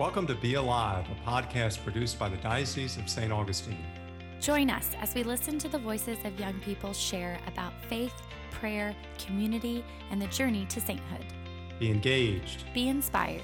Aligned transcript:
Welcome 0.00 0.26
to 0.28 0.34
Be 0.34 0.54
Alive, 0.54 1.04
a 1.10 1.30
podcast 1.30 1.84
produced 1.84 2.18
by 2.18 2.30
the 2.30 2.38
Diocese 2.38 2.96
of 2.96 3.06
St. 3.06 3.30
Augustine. 3.30 3.84
Join 4.40 4.70
us 4.70 4.92
as 4.98 5.14
we 5.14 5.22
listen 5.22 5.58
to 5.58 5.68
the 5.68 5.76
voices 5.76 6.16
of 6.24 6.40
young 6.40 6.58
people 6.60 6.94
share 6.94 7.38
about 7.46 7.74
faith, 7.84 8.14
prayer, 8.50 8.96
community, 9.22 9.84
and 10.10 10.22
the 10.22 10.26
journey 10.28 10.64
to 10.70 10.80
sainthood. 10.80 11.26
Be 11.78 11.90
engaged, 11.90 12.64
Be 12.72 12.88
inspired. 12.88 13.42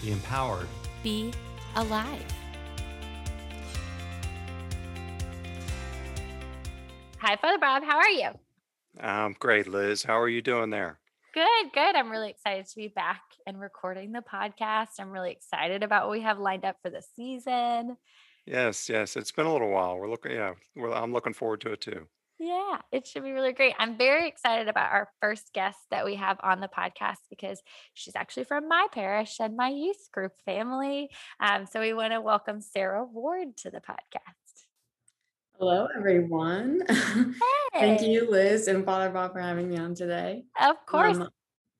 be 0.00 0.12
empowered. 0.12 0.66
Be 1.02 1.30
alive. 1.74 2.24
Hi, 7.18 7.36
Father 7.36 7.58
Bob. 7.58 7.84
How 7.84 7.98
are 7.98 8.08
you? 8.08 8.30
I'm 8.98 9.26
um, 9.26 9.36
great, 9.38 9.66
Liz. 9.66 10.04
How 10.04 10.18
are 10.18 10.28
you 10.30 10.40
doing 10.40 10.70
there? 10.70 11.00
Good, 11.34 11.72
good. 11.74 11.96
I'm 11.96 12.10
really 12.10 12.30
excited 12.30 12.66
to 12.66 12.76
be 12.76 12.88
back 12.88 13.20
and 13.46 13.60
recording 13.60 14.10
the 14.10 14.20
podcast. 14.20 14.88
I'm 14.98 15.10
really 15.10 15.30
excited 15.30 15.84
about 15.84 16.06
what 16.06 16.12
we 16.12 16.22
have 16.22 16.38
lined 16.38 16.64
up 16.64 16.76
for 16.82 16.90
the 16.90 17.02
season. 17.14 17.96
Yes, 18.44 18.88
yes. 18.88 19.16
It's 19.16 19.30
been 19.30 19.46
a 19.46 19.52
little 19.52 19.70
while. 19.70 19.96
We're 19.96 20.10
looking, 20.10 20.32
yeah, 20.32 20.54
well, 20.74 20.92
I'm 20.92 21.12
looking 21.12 21.32
forward 21.32 21.60
to 21.62 21.72
it 21.72 21.80
too. 21.80 22.08
Yeah, 22.38 22.78
it 22.92 23.06
should 23.06 23.22
be 23.22 23.32
really 23.32 23.52
great. 23.52 23.74
I'm 23.78 23.96
very 23.96 24.28
excited 24.28 24.68
about 24.68 24.92
our 24.92 25.08
first 25.20 25.52
guest 25.54 25.78
that 25.90 26.04
we 26.04 26.16
have 26.16 26.38
on 26.42 26.60
the 26.60 26.68
podcast 26.68 27.18
because 27.30 27.62
she's 27.94 28.16
actually 28.16 28.44
from 28.44 28.68
my 28.68 28.88
parish 28.92 29.36
and 29.40 29.56
my 29.56 29.68
youth 29.68 30.10
group 30.12 30.32
family. 30.44 31.08
Um, 31.40 31.66
so 31.66 31.80
we 31.80 31.94
want 31.94 32.12
to 32.12 32.20
welcome 32.20 32.60
Sarah 32.60 33.04
Ward 33.04 33.56
to 33.58 33.70
the 33.70 33.80
podcast. 33.80 34.64
Hello, 35.58 35.86
everyone. 35.96 36.82
Hey. 37.72 37.96
Thank 37.96 38.08
you, 38.08 38.30
Liz 38.30 38.68
and 38.68 38.86
Father 38.86 39.10
Bob, 39.10 39.34
for 39.34 39.40
having 39.40 39.68
me 39.68 39.76
on 39.76 39.94
today. 39.94 40.44
Of 40.58 40.76
course. 40.86 41.18
Um, 41.18 41.28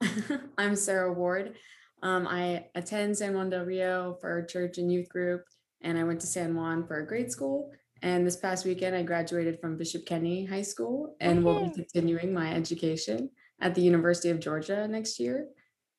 I'm 0.58 0.76
Sarah 0.76 1.12
Ward. 1.12 1.54
Um, 2.02 2.26
I 2.26 2.66
attend 2.74 3.16
San 3.16 3.34
Juan 3.34 3.50
del 3.50 3.64
Rio 3.64 4.16
for 4.20 4.42
church 4.44 4.78
and 4.78 4.92
youth 4.92 5.08
group, 5.08 5.42
and 5.82 5.98
I 5.98 6.04
went 6.04 6.20
to 6.20 6.26
San 6.26 6.54
Juan 6.54 6.86
for 6.86 7.02
grade 7.02 7.30
school. 7.32 7.70
And 8.02 8.26
this 8.26 8.36
past 8.36 8.66
weekend, 8.66 8.94
I 8.94 9.02
graduated 9.02 9.58
from 9.60 9.78
Bishop 9.78 10.04
Kenny 10.04 10.44
High 10.44 10.62
School 10.62 11.16
and 11.20 11.42
will 11.42 11.66
be 11.68 11.70
continuing 11.74 12.32
my 12.34 12.52
education 12.52 13.30
at 13.60 13.74
the 13.74 13.80
University 13.80 14.28
of 14.28 14.38
Georgia 14.38 14.86
next 14.86 15.18
year 15.18 15.48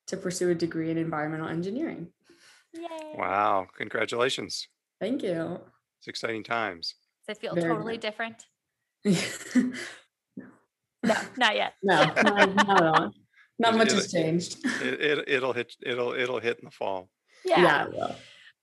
to 0.06 0.16
pursue 0.16 0.52
a 0.52 0.56
degree 0.56 0.92
in 0.92 0.98
environmental 0.98 1.48
engineering. 1.48 2.08
Yay. 2.74 3.16
Wow, 3.16 3.66
congratulations. 3.76 4.68
Thank 5.02 5.24
you. 5.24 5.60
It's 6.00 6.08
exciting 6.08 6.44
times. 6.44 6.94
Does 7.28 7.38
it 7.38 7.42
feel 7.42 7.56
Very 7.56 7.74
totally 7.74 7.94
much. 7.94 8.02
different? 8.02 8.46
no, 9.04 9.72
No, 11.04 11.16
not 11.38 11.56
yet. 11.56 11.74
not, 11.84 12.16
not 12.24 12.70
at 12.82 12.84
all. 12.84 13.12
Not 13.60 13.74
Is 13.74 13.78
much 13.78 13.88
it- 13.90 13.94
has 13.96 14.12
changed. 14.12 14.58
It, 14.82 15.02
it, 15.02 15.24
it'll 15.28 15.54
hit, 15.54 15.74
it'll, 15.84 16.14
it'll 16.14 16.40
hit 16.40 16.60
in 16.60 16.66
the 16.66 16.72
fall. 16.72 17.10
Yeah, 17.44 17.86
it 17.86 17.92
will. 17.94 18.16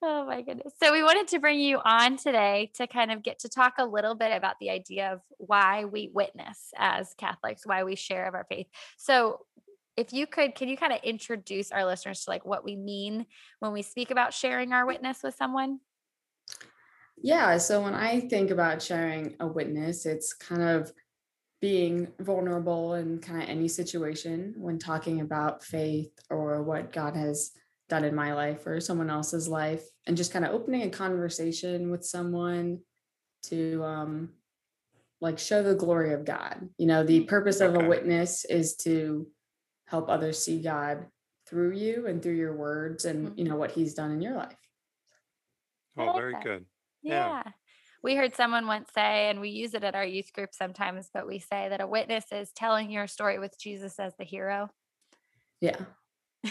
Oh 0.02 0.26
my 0.26 0.42
goodness. 0.42 0.74
So 0.82 0.92
we 0.92 1.02
wanted 1.02 1.28
to 1.28 1.38
bring 1.38 1.58
you 1.58 1.78
on 1.82 2.18
today 2.18 2.70
to 2.74 2.86
kind 2.86 3.10
of 3.10 3.22
get 3.22 3.38
to 3.40 3.48
talk 3.48 3.74
a 3.78 3.86
little 3.86 4.14
bit 4.14 4.36
about 4.36 4.56
the 4.60 4.68
idea 4.68 5.12
of 5.12 5.22
why 5.38 5.86
we 5.86 6.10
witness 6.12 6.72
as 6.76 7.14
Catholics, 7.16 7.62
why 7.64 7.84
we 7.84 7.96
share 7.96 8.26
of 8.28 8.34
our 8.34 8.44
faith. 8.48 8.66
So 8.98 9.40
if 9.96 10.12
you 10.12 10.26
could, 10.26 10.54
can 10.54 10.68
you 10.68 10.76
kind 10.76 10.92
of 10.92 10.98
introduce 11.02 11.72
our 11.72 11.86
listeners 11.86 12.24
to 12.24 12.30
like 12.30 12.44
what 12.44 12.64
we 12.64 12.76
mean 12.76 13.24
when 13.60 13.72
we 13.72 13.80
speak 13.80 14.10
about 14.10 14.34
sharing 14.34 14.72
our 14.74 14.84
witness 14.84 15.22
with 15.22 15.36
someone? 15.36 15.80
Yeah. 17.16 17.56
So 17.58 17.80
when 17.80 17.94
I 17.94 18.20
think 18.20 18.50
about 18.50 18.82
sharing 18.82 19.36
a 19.40 19.46
witness, 19.46 20.04
it's 20.04 20.34
kind 20.34 20.62
of 20.62 20.92
being 21.64 22.06
vulnerable 22.20 22.92
in 22.92 23.18
kind 23.18 23.42
of 23.42 23.48
any 23.48 23.66
situation 23.66 24.52
when 24.58 24.78
talking 24.78 25.22
about 25.22 25.64
faith 25.64 26.12
or 26.28 26.62
what 26.62 26.92
God 26.92 27.16
has 27.16 27.52
done 27.88 28.04
in 28.04 28.14
my 28.14 28.34
life 28.34 28.66
or 28.66 28.82
someone 28.82 29.08
else's 29.08 29.48
life, 29.48 29.82
and 30.06 30.14
just 30.14 30.30
kind 30.30 30.44
of 30.44 30.52
opening 30.52 30.82
a 30.82 30.90
conversation 30.90 31.90
with 31.90 32.04
someone 32.04 32.80
to 33.44 33.82
um 33.82 34.28
like 35.22 35.38
show 35.38 35.62
the 35.62 35.74
glory 35.74 36.12
of 36.12 36.26
God. 36.26 36.68
You 36.76 36.86
know, 36.86 37.02
the 37.02 37.20
purpose 37.24 37.62
of 37.62 37.74
a 37.74 37.88
witness 37.88 38.44
is 38.44 38.76
to 38.84 39.26
help 39.86 40.10
others 40.10 40.38
see 40.44 40.60
God 40.60 41.06
through 41.48 41.72
you 41.72 42.06
and 42.08 42.22
through 42.22 42.36
your 42.36 42.54
words 42.54 43.06
and 43.06 43.38
you 43.38 43.44
know 43.44 43.56
what 43.56 43.70
he's 43.70 43.94
done 43.94 44.10
in 44.10 44.20
your 44.20 44.36
life. 44.36 44.58
Oh, 45.96 46.12
very 46.12 46.34
good. 46.42 46.66
Yeah. 47.02 47.42
Yeah. 47.46 47.52
We 48.04 48.14
heard 48.16 48.36
someone 48.36 48.66
once 48.66 48.90
say, 48.94 49.30
and 49.30 49.40
we 49.40 49.48
use 49.48 49.72
it 49.74 49.82
at 49.82 49.94
our 49.94 50.04
youth 50.04 50.32
group 50.34 50.50
sometimes, 50.52 51.08
but 51.12 51.26
we 51.26 51.38
say 51.38 51.68
that 51.70 51.80
a 51.80 51.86
witness 51.86 52.26
is 52.30 52.52
telling 52.52 52.90
your 52.90 53.06
story 53.06 53.38
with 53.38 53.58
Jesus 53.58 53.98
as 53.98 54.12
the 54.18 54.24
hero. 54.24 54.70
Yeah. 55.60 55.76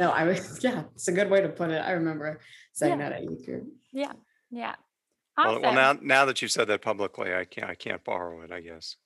No, 0.00 0.10
I 0.10 0.24
was, 0.24 0.58
yeah, 0.64 0.82
it's 0.94 1.06
a 1.06 1.12
good 1.12 1.30
way 1.30 1.40
to 1.42 1.48
put 1.48 1.70
it. 1.70 1.78
I 1.78 1.92
remember 1.92 2.40
saying 2.72 2.98
Yeah. 2.98 3.10
that 3.10 3.18
at 3.18 3.22
youth 3.24 3.44
group. 3.46 3.68
yeah. 3.92 4.12
Yeah. 4.50 4.74
Well, 5.38 5.50
Awesome. 5.50 5.62
well, 5.62 5.74
now, 5.74 5.92
now 6.02 6.24
that 6.24 6.42
you've 6.42 6.50
said 6.50 6.66
that 6.68 6.82
publicly, 6.82 7.32
I 7.32 7.44
can't, 7.44 7.70
I 7.70 7.76
can't 7.76 8.02
borrow 8.02 8.40
it, 8.42 8.50
I 8.50 8.60
guess. 8.60 8.96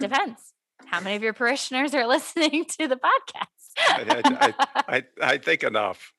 Depends. 0.00 0.40
How 0.86 1.00
many 1.00 1.16
of 1.16 1.22
your 1.22 1.34
parishioners 1.34 1.94
are 1.94 2.06
listening 2.16 2.64
to 2.78 2.88
the 2.88 2.96
podcast? 2.96 4.54
I, 4.88 5.02
I 5.20 5.36
think 5.38 5.62
enough, 5.64 6.12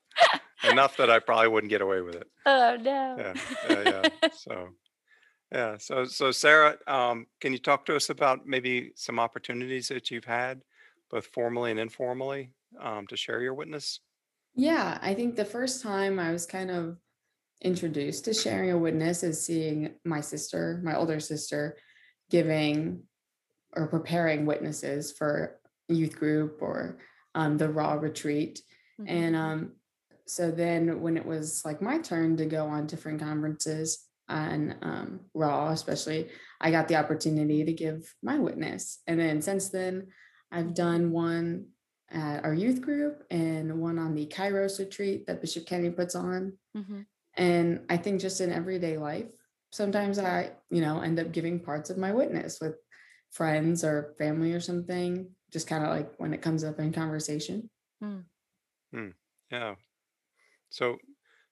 enough 0.63 0.97
that 0.97 1.09
I 1.09 1.19
probably 1.19 1.47
wouldn't 1.49 1.69
get 1.69 1.81
away 1.81 2.01
with 2.01 2.16
it. 2.16 2.27
oh 2.45 2.77
no. 2.81 3.16
Yeah, 3.17 3.33
yeah, 3.69 3.83
yeah. 4.21 4.29
So, 4.33 4.69
yeah. 5.51 5.77
So, 5.77 6.05
so 6.05 6.31
Sarah, 6.31 6.77
um, 6.88 7.27
can 7.41 7.51
you 7.51 7.59
talk 7.59 7.85
to 7.85 7.95
us 7.95 8.09
about 8.09 8.45
maybe 8.45 8.91
some 8.95 9.19
opportunities 9.19 9.88
that 9.89 10.11
you've 10.11 10.25
had, 10.25 10.61
both 11.11 11.27
formally 11.27 11.71
and 11.71 11.79
informally, 11.79 12.51
um, 12.79 13.05
to 13.07 13.17
share 13.17 13.41
your 13.41 13.53
witness? 13.53 13.99
Yeah, 14.55 14.97
I 15.01 15.13
think 15.13 15.35
the 15.35 15.45
first 15.45 15.81
time 15.83 16.19
I 16.19 16.31
was 16.31 16.45
kind 16.45 16.72
of 16.72 16.97
introduced 17.61 18.25
to 18.25 18.33
sharing 18.33 18.72
a 18.72 18.77
witness 18.77 19.23
is 19.23 19.45
seeing 19.45 19.95
my 20.03 20.22
sister, 20.22 20.81
my 20.83 20.95
older 20.95 21.19
sister, 21.19 21.77
giving 22.29 23.03
or 23.75 23.87
preparing 23.87 24.45
witnesses 24.45 25.11
for 25.11 25.59
youth 25.89 26.16
group 26.17 26.61
or 26.61 26.97
um, 27.35 27.57
the 27.57 27.69
raw 27.69 27.93
retreat. 27.93 28.61
Mhm. 28.99 29.05
And 29.09 29.35
um, 29.35 29.72
so 30.28 30.52
then 30.52 31.02
when 31.02 31.18
it 31.18 31.25
was 31.25 31.63
like 31.66 31.81
my 31.81 32.00
turn 32.00 32.38
to 32.38 32.46
go 32.46 32.66
on 32.66 32.88
different 32.88 33.22
conferences 33.22 34.08
on 34.28 34.75
um, 34.81 35.19
Raw, 35.34 35.69
especially, 35.69 36.30
I 36.59 36.72
got 36.72 36.88
the 36.88 36.96
opportunity 36.96 37.63
to 37.63 37.74
give 37.74 38.13
my 38.24 38.40
witness. 38.40 39.00
And 39.06 39.19
then 39.19 39.41
since 39.41 39.69
then, 39.69 40.08
I've 40.52 40.74
done 40.74 41.12
one 41.12 41.68
at 42.09 42.44
our 42.44 42.53
youth 42.53 42.81
group 42.81 43.24
and 43.30 43.80
one 43.80 44.00
on 44.00 44.16
the 44.16 44.28
Kairos 44.28 44.80
retreat 44.80 45.28
that 45.28 45.41
Bishop 45.41 45.66
Kenny 45.66 45.90
puts 45.91 46.16
on. 46.16 46.58
Mhm. 46.75 47.06
And 47.38 47.85
I 47.90 47.97
think 47.97 48.22
just 48.22 48.41
in 48.41 48.52
everyday 48.52 48.97
life, 48.97 49.31
sometimes 49.72 50.18
I, 50.18 50.52
you 50.69 50.81
know, 50.81 51.02
end 51.02 51.19
up 51.19 51.31
giving 51.31 51.59
parts 51.59 51.90
of 51.90 51.97
my 51.97 52.14
witness 52.14 52.59
with 52.62 52.75
friends 53.31 53.84
or 53.84 54.16
family 54.18 54.53
or 54.53 54.62
something, 54.62 55.30
just 55.52 55.68
kind 55.68 55.84
of 55.84 55.90
like 55.90 56.14
when 56.18 56.34
it 56.34 56.41
comes 56.41 56.64
up 56.64 56.80
in 56.80 56.94
conversation. 56.94 57.69
Yeah. 59.52 59.75
So, 60.70 60.98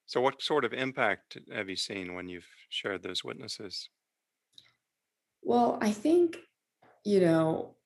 so 0.05 0.21
what 0.21 0.41
sort 0.41 0.65
of 0.65 0.73
impact 0.73 1.37
have 1.51 1.69
you 1.69 1.75
seen 1.75 2.13
when 2.15 2.29
you've 2.29 2.49
shared 2.69 3.03
those 3.03 3.23
witnesses? 3.23 3.89
Well, 5.41 5.77
I 5.81 5.91
think, 5.91 6.37
you 7.05 7.19
know, 7.21 7.77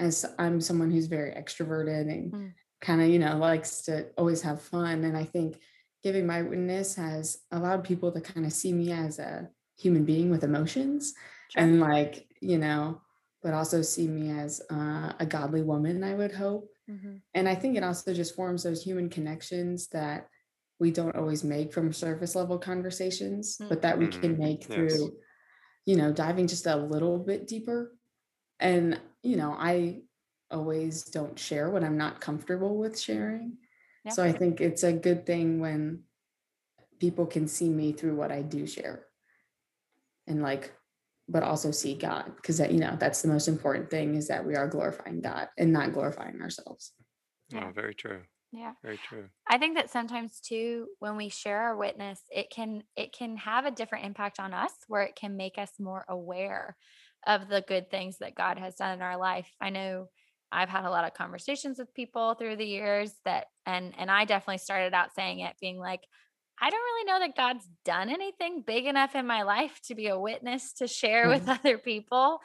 as 0.00 0.26
I'm 0.38 0.60
someone 0.60 0.90
who's 0.90 1.06
very 1.06 1.32
extroverted 1.32 2.10
and 2.12 2.34
Mm. 2.34 2.54
kind 2.80 3.02
of, 3.02 3.08
you 3.08 3.20
know, 3.20 3.38
likes 3.38 3.82
to 3.84 4.10
always 4.18 4.42
have 4.42 4.62
fun. 4.62 5.04
And 5.04 5.16
I 5.16 5.24
think 5.24 5.60
giving 6.02 6.26
my 6.26 6.42
witness 6.42 6.96
has 6.96 7.44
allowed 7.52 7.84
people 7.84 8.12
to 8.12 8.20
kind 8.20 8.46
of 8.46 8.52
see 8.52 8.72
me 8.72 8.92
as 8.92 9.18
a 9.18 9.50
human 9.78 10.04
being 10.04 10.30
with 10.30 10.44
emotions 10.44 11.14
Sure. 11.48 11.64
and 11.64 11.80
like, 11.80 12.28
you 12.40 12.58
know, 12.58 13.02
but 13.42 13.54
also 13.54 13.82
see 13.82 14.08
me 14.08 14.30
as 14.30 14.62
uh, 14.70 15.14
a 15.20 15.26
godly 15.26 15.62
woman, 15.62 16.04
I 16.04 16.14
would 16.14 16.32
hope. 16.32 16.70
Mhm. 16.88 17.22
And 17.34 17.48
I 17.48 17.54
think 17.54 17.76
it 17.76 17.82
also 17.84 18.14
just 18.14 18.34
forms 18.34 18.62
those 18.62 18.82
human 18.82 19.08
connections 19.10 19.88
that 19.88 20.28
we 20.78 20.90
don't 20.90 21.16
always 21.16 21.44
make 21.44 21.72
from 21.72 21.92
surface 21.92 22.34
level 22.34 22.58
conversations, 22.58 23.56
but 23.68 23.82
that 23.82 23.98
we 23.98 24.08
can 24.08 24.36
Mhm. 24.36 24.38
make 24.38 24.60
Yes. 24.62 24.72
through, 24.72 25.18
you 25.86 25.96
know, 25.96 26.12
diving 26.12 26.46
just 26.46 26.66
a 26.66 26.76
little 26.76 27.18
bit 27.18 27.46
deeper. 27.46 27.96
And, 28.60 29.00
you 29.22 29.36
know, 29.36 29.52
I 29.52 30.02
always 30.50 31.04
don't 31.04 31.38
share 31.38 31.70
when 31.70 31.84
I'm 31.84 31.96
not 31.96 32.20
comfortable 32.20 32.76
with 32.78 32.98
sharing. 32.98 33.58
Yeah. 34.04 34.12
So 34.12 34.22
I 34.22 34.32
think 34.32 34.60
it's 34.60 34.82
a 34.82 34.92
good 34.92 35.26
thing 35.26 35.60
when 35.60 36.04
people 36.98 37.26
can 37.26 37.48
see 37.48 37.70
me 37.70 37.92
through 37.92 38.16
what 38.16 38.32
I 38.32 38.42
do 38.42 38.66
share. 38.66 39.06
And 40.26 40.42
like, 40.42 40.72
but 41.28 41.42
also 41.42 41.70
see 41.70 41.94
God, 41.94 42.36
because 42.36 42.58
that, 42.58 42.72
you 42.72 42.80
know, 42.80 42.96
that's 42.98 43.22
the 43.22 43.28
most 43.28 43.48
important 43.48 43.90
thing 43.90 44.14
is 44.14 44.28
that 44.28 44.46
we 44.46 44.56
are 44.56 44.68
glorifying 44.68 45.20
God 45.20 45.48
and 45.56 45.72
not 45.72 45.92
glorifying 45.92 46.40
ourselves. 46.42 46.92
Oh, 47.54 47.70
very 47.74 47.94
true. 47.94 48.22
Yeah. 48.54 48.74
Very 48.82 48.98
true. 48.98 49.28
I 49.48 49.58
think 49.58 49.76
that 49.76 49.90
sometimes 49.90 50.40
too, 50.40 50.88
when 51.00 51.16
we 51.16 51.28
share 51.28 51.60
our 51.60 51.76
witness, 51.76 52.20
it 52.30 52.50
can 52.50 52.84
it 52.96 53.12
can 53.12 53.36
have 53.38 53.66
a 53.66 53.70
different 53.70 54.06
impact 54.06 54.40
on 54.40 54.54
us 54.54 54.72
where 54.88 55.02
it 55.02 55.16
can 55.16 55.36
make 55.36 55.58
us 55.58 55.72
more 55.78 56.04
aware 56.08 56.76
of 57.26 57.48
the 57.48 57.62
good 57.66 57.90
things 57.90 58.18
that 58.18 58.34
God 58.34 58.58
has 58.58 58.76
done 58.76 58.94
in 58.94 59.02
our 59.02 59.18
life. 59.18 59.50
I 59.60 59.70
know 59.70 60.08
I've 60.52 60.68
had 60.68 60.84
a 60.84 60.90
lot 60.90 61.04
of 61.04 61.14
conversations 61.14 61.78
with 61.78 61.94
people 61.94 62.34
through 62.34 62.56
the 62.56 62.66
years 62.66 63.12
that 63.24 63.46
and 63.66 63.94
and 63.98 64.10
I 64.10 64.24
definitely 64.24 64.58
started 64.58 64.94
out 64.94 65.14
saying 65.14 65.40
it 65.40 65.56
being 65.60 65.78
like 65.78 66.00
I 66.60 66.70
don't 66.70 66.80
really 66.80 67.04
know 67.04 67.18
that 67.26 67.36
God's 67.36 67.68
done 67.84 68.08
anything 68.10 68.62
big 68.66 68.86
enough 68.86 69.14
in 69.16 69.26
my 69.26 69.42
life 69.42 69.80
to 69.86 69.94
be 69.94 70.06
a 70.06 70.18
witness 70.18 70.72
to 70.74 70.86
share 70.86 71.28
with 71.28 71.42
Mhm. 71.42 71.48
other 71.60 71.78
people. 71.78 72.38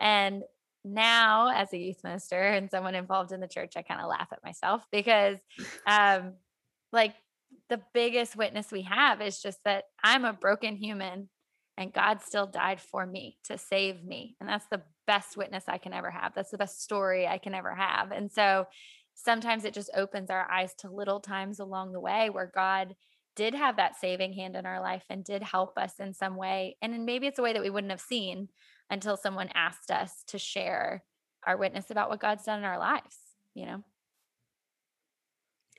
And 0.00 0.42
now 0.84 1.48
as 1.48 1.72
a 1.72 1.78
youth 1.78 2.02
minister 2.04 2.40
and 2.40 2.70
someone 2.70 2.94
involved 2.94 3.32
in 3.32 3.40
the 3.40 3.48
church, 3.48 3.74
I 3.76 3.82
kind 3.82 4.00
of 4.00 4.08
laugh 4.08 4.28
at 4.32 4.44
myself 4.44 4.84
because 4.90 5.38
um 5.86 6.34
like 6.92 7.14
the 7.68 7.80
biggest 7.94 8.36
witness 8.36 8.72
we 8.72 8.82
have 8.82 9.20
is 9.20 9.40
just 9.40 9.58
that 9.64 9.84
I'm 10.02 10.24
a 10.24 10.32
broken 10.32 10.76
human 10.76 11.28
and 11.76 11.92
God 11.92 12.20
still 12.20 12.46
died 12.46 12.80
for 12.80 13.06
me 13.06 13.38
to 13.44 13.56
save 13.56 14.04
me. 14.04 14.36
And 14.40 14.48
that's 14.48 14.66
the 14.70 14.82
best 15.06 15.36
witness 15.36 15.64
I 15.66 15.78
can 15.78 15.92
ever 15.92 16.10
have. 16.10 16.34
That's 16.34 16.50
the 16.50 16.58
best 16.58 16.82
story 16.82 17.26
I 17.26 17.38
can 17.38 17.54
ever 17.54 17.74
have. 17.74 18.10
And 18.10 18.30
so 18.30 18.66
sometimes 19.14 19.64
it 19.64 19.74
just 19.74 19.90
opens 19.96 20.30
our 20.30 20.50
eyes 20.50 20.74
to 20.80 20.90
little 20.90 21.20
times 21.20 21.58
along 21.58 21.92
the 21.92 22.00
way 22.00 22.28
where 22.28 22.50
God 22.52 22.94
did 23.36 23.54
have 23.54 23.76
that 23.76 23.96
saving 23.98 24.32
hand 24.34 24.56
in 24.56 24.66
our 24.66 24.80
life 24.80 25.04
and 25.08 25.24
did 25.24 25.42
help 25.42 25.78
us 25.78 25.94
in 25.98 26.12
some 26.12 26.36
way. 26.36 26.76
And 26.82 27.06
maybe 27.06 27.26
it's 27.26 27.38
a 27.38 27.42
way 27.42 27.52
that 27.52 27.62
we 27.62 27.70
wouldn't 27.70 27.92
have 27.92 28.00
seen 28.00 28.48
until 28.90 29.16
someone 29.16 29.48
asked 29.54 29.90
us 29.90 30.24
to 30.28 30.38
share 30.38 31.04
our 31.46 31.56
witness 31.56 31.90
about 31.90 32.10
what 32.10 32.20
God's 32.20 32.44
done 32.44 32.58
in 32.58 32.64
our 32.64 32.78
lives, 32.78 33.16
you 33.54 33.66
know? 33.66 33.84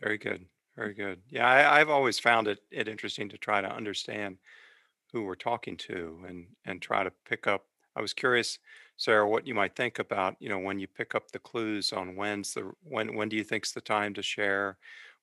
Very 0.02 0.18
good. 0.18 0.48
Very 0.76 0.94
good. 0.94 1.22
Yeah, 1.30 1.48
I, 1.48 1.80
I've 1.80 1.90
always 1.90 2.20
found 2.20 2.48
it 2.48 2.60
it 2.72 2.88
interesting 2.88 3.30
to 3.30 3.38
try 3.38 3.62
to 3.62 3.72
understand 3.72 4.38
who 5.12 5.24
we're 5.24 5.36
talking 5.36 5.78
to 5.78 6.24
and 6.28 6.56
and 6.66 6.82
try 6.82 7.04
to 7.04 7.12
pick 7.26 7.48
up. 7.48 7.68
I 7.96 8.02
was 8.02 8.14
curious, 8.14 8.60
Sarah, 8.98 9.28
what 9.30 9.48
you 9.48 9.54
might 9.54 9.76
think 9.76 10.00
about, 10.00 10.38
you 10.40 10.50
know, 10.50 10.60
when 10.60 10.80
you 10.80 10.88
pick 10.88 11.16
up 11.16 11.32
the 11.32 11.40
clues 11.40 11.94
on 11.94 12.16
when's 12.16 12.54
the 12.54 12.72
when 12.84 13.16
when 13.16 13.30
do 13.30 13.36
you 13.38 13.44
think's 13.44 13.74
the 13.74 13.82
time 13.82 14.14
to 14.16 14.24
share? 14.24 14.78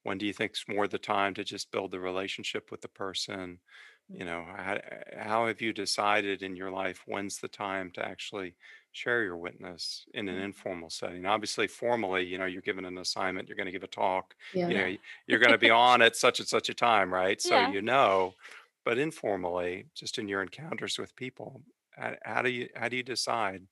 When 0.04 0.18
do 0.18 0.26
you 0.26 0.32
think's 0.32 0.68
more 0.68 0.88
the 0.88 0.98
time 0.98 1.34
to 1.34 1.44
just 1.44 1.70
build 1.72 1.90
the 1.92 2.00
relationship 2.00 2.70
with 2.70 2.82
the 2.82 2.88
person? 2.88 3.60
You 4.10 4.24
know, 4.24 4.42
how, 4.44 4.80
how 5.18 5.46
have 5.46 5.60
you 5.60 5.72
decided 5.74 6.42
in 6.42 6.56
your 6.56 6.70
life 6.70 7.02
when's 7.06 7.38
the 7.40 7.48
time 7.48 7.90
to 7.92 8.04
actually 8.04 8.56
share 8.90 9.22
your 9.22 9.36
witness 9.36 10.06
in 10.14 10.28
an 10.28 10.38
Mm. 10.38 10.42
informal 10.42 10.88
setting? 10.88 11.26
Obviously, 11.26 11.66
formally, 11.68 12.24
you 12.24 12.38
know, 12.38 12.46
you're 12.46 12.62
given 12.62 12.86
an 12.86 12.96
assignment, 12.98 13.48
you're 13.48 13.56
going 13.56 13.66
to 13.66 13.72
give 13.72 13.82
a 13.84 13.86
talk, 13.86 14.34
Yeah. 14.52 14.68
you 14.68 14.74
know, 14.74 14.96
you're 15.26 15.38
going 15.38 15.52
to 15.52 15.58
be 15.58 15.68
on 15.70 16.00
at 16.00 16.16
such 16.16 16.38
and 16.40 16.48
such 16.48 16.70
a 16.70 16.74
time, 16.74 17.12
right? 17.12 17.40
So 17.40 17.58
Yeah. 17.58 17.60
you 17.60 17.82
know, 17.82 18.36
but 18.84 18.96
informally, 18.98 19.90
just 19.94 20.18
in 20.18 20.26
your 20.26 20.40
encounters 20.42 20.98
with 20.98 21.14
people, 21.14 21.62
how, 21.90 22.16
how 22.24 22.42
do 22.42 22.48
you 22.50 22.70
how 22.74 22.88
do 22.88 22.96
you 22.96 23.02
decide? 23.02 23.66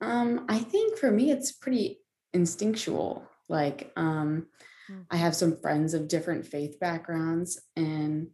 Um, 0.00 0.46
I 0.48 0.58
think 0.60 0.96
for 0.98 1.10
me 1.10 1.30
it's 1.30 1.52
pretty 1.52 2.00
instinctual. 2.32 3.28
Like, 3.48 3.92
um, 3.96 4.48
Mm. 4.88 5.06
I 5.10 5.16
have 5.16 5.36
some 5.36 5.56
friends 5.56 5.94
of 5.94 6.08
different 6.08 6.46
faith 6.46 6.78
backgrounds 6.80 7.60
and 7.76 8.30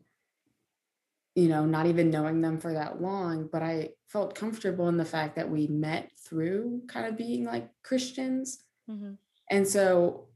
you 1.36 1.48
know, 1.48 1.66
not 1.66 1.86
even 1.86 2.10
knowing 2.10 2.42
them 2.42 2.60
for 2.60 2.74
that 2.74 3.02
long, 3.02 3.48
but 3.52 3.62
I 3.62 3.90
felt 4.08 4.36
comfortable 4.36 4.88
in 4.88 4.98
the 4.98 5.06
fact 5.06 5.36
that 5.36 5.50
we 5.50 5.68
met 5.68 6.12
through 6.18 6.84
kind 6.88 7.06
of 7.06 7.16
being 7.18 7.44
like 7.44 7.70
Christians. 7.84 8.64
Mhm. 8.88 9.16
And 9.50 9.66
so 9.66 10.28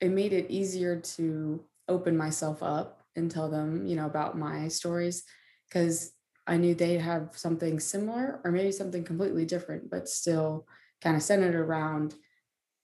it 0.00 0.10
made 0.10 0.32
it 0.32 0.50
easier 0.50 1.00
to 1.00 1.64
open 1.88 2.16
myself 2.16 2.62
up 2.62 3.02
and 3.16 3.30
tell 3.30 3.50
them, 3.50 3.86
you 3.86 3.96
know, 3.96 4.06
about 4.06 4.38
my 4.38 4.68
stories 4.68 5.24
because 5.68 6.14
I 6.46 6.56
knew 6.56 6.74
they'd 6.74 7.00
have 7.00 7.36
something 7.36 7.80
similar 7.80 8.40
or 8.44 8.52
maybe 8.52 8.72
something 8.72 9.04
completely 9.04 9.44
different, 9.44 9.90
but 9.90 10.08
still 10.08 10.66
kind 11.00 11.16
of 11.16 11.22
centered 11.22 11.54
around 11.54 12.14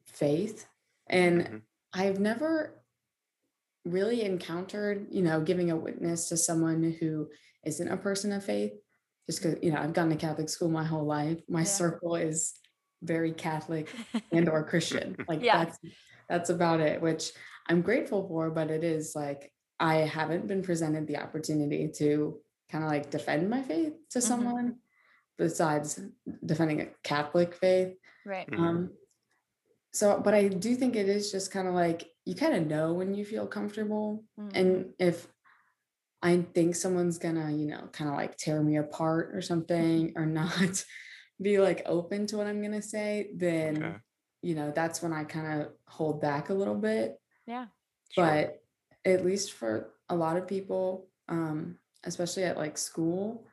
faith. 0.07 0.67
And 1.09 1.51
Mhm. 1.51 1.65
I've 1.93 2.21
never 2.21 2.84
really 3.85 4.23
encountered, 4.23 5.07
you 5.11 5.23
know, 5.23 5.41
giving 5.41 5.71
a 5.71 5.77
witness 5.77 6.29
to 6.29 6.37
someone 6.37 6.97
who 7.01 7.29
isn't 7.65 7.89
a 7.89 7.97
person 7.97 8.33
of 8.33 8.45
faith. 8.45 8.73
Just 9.27 9.43
because, 9.43 9.59
you 9.63 9.73
know, 9.73 9.79
I've 9.79 9.93
gone 9.95 10.11
to 10.11 10.17
Catholic 10.17 10.49
school 10.49 10.69
my 10.71 10.85
whole 10.85 11.05
life. 11.07 11.41
My 11.49 11.61
Yeah. 11.61 11.65
circle 11.67 12.17
is 12.17 12.55
very 13.03 13.33
Catholic 13.33 13.89
and 14.33 14.49
or 14.49 14.65
Christian. 14.65 15.17
Like 15.29 15.43
Yeah. 15.43 15.65
that's 15.65 15.79
that's 16.29 16.51
about 16.51 16.81
it, 16.81 17.01
which 17.03 17.33
I'm 17.69 17.83
grateful 17.83 18.27
for, 18.29 18.51
but 18.51 18.71
it 18.71 18.85
is 18.85 19.13
like 19.15 19.53
I 19.81 19.97
haven't 19.97 20.47
been 20.47 20.63
presented 20.63 21.07
the 21.07 21.19
opportunity 21.19 21.91
to 21.99 22.41
kind 22.71 22.85
of 22.85 22.91
like 22.91 23.11
defend 23.11 23.51
my 23.51 23.63
faith 23.63 23.93
to 24.11 24.19
Mhm. 24.19 24.23
someone 24.23 24.77
besides 25.37 26.01
defending 26.45 26.81
a 26.81 26.87
Catholic 27.03 27.55
faith. 27.55 27.95
Right. 28.25 28.49
Um 28.53 28.91
so 29.93 30.21
but 30.21 30.35
I 30.35 30.49
do 30.49 30.75
think 30.75 30.97
it 30.97 31.09
is 31.09 31.31
just 31.31 31.51
kind 31.51 31.69
of 31.69 31.75
like 31.75 32.07
you 32.25 32.35
kind 32.35 32.55
of 32.55 32.67
know 32.67 32.95
when 32.95 33.15
you 33.15 33.25
feel 33.25 33.47
comfortable 33.47 34.25
Mhm. 34.37 34.53
and 34.55 34.95
if 34.99 35.29
I 36.23 36.41
think 36.43 36.75
someone's 36.75 37.19
gonna, 37.19 37.51
you 37.53 37.67
know, 37.67 37.89
kind 37.93 38.11
of 38.11 38.17
like 38.17 38.37
tear 38.39 38.63
me 38.63 38.77
apart 38.79 39.35
or 39.35 39.43
something 39.43 40.13
or 40.17 40.27
not 40.27 40.85
be 41.41 41.59
like 41.59 41.83
open 41.87 42.27
to 42.29 42.37
what 42.39 42.47
I'm 42.47 42.63
gonna 42.63 42.83
say, 42.83 43.31
then 43.37 43.77
Okay. 43.77 43.97
you 44.43 44.55
know, 44.55 44.71
that's 44.73 45.03
when 45.03 45.13
I 45.13 45.25
kind 45.25 45.63
of 45.63 45.73
hold 45.89 46.21
back 46.21 46.51
a 46.51 46.55
little 46.55 46.75
bit. 46.77 47.19
Yeah. 47.47 47.69
Sure. 48.11 48.27
But 48.27 48.63
at 49.05 49.25
least 49.25 49.53
for 49.53 49.95
a 50.09 50.17
lot 50.17 50.37
of 50.37 50.47
people, 50.47 51.11
um, 51.29 51.79
especially 52.05 52.45
at 52.45 52.57
like 52.57 52.79
school, 52.79 53.47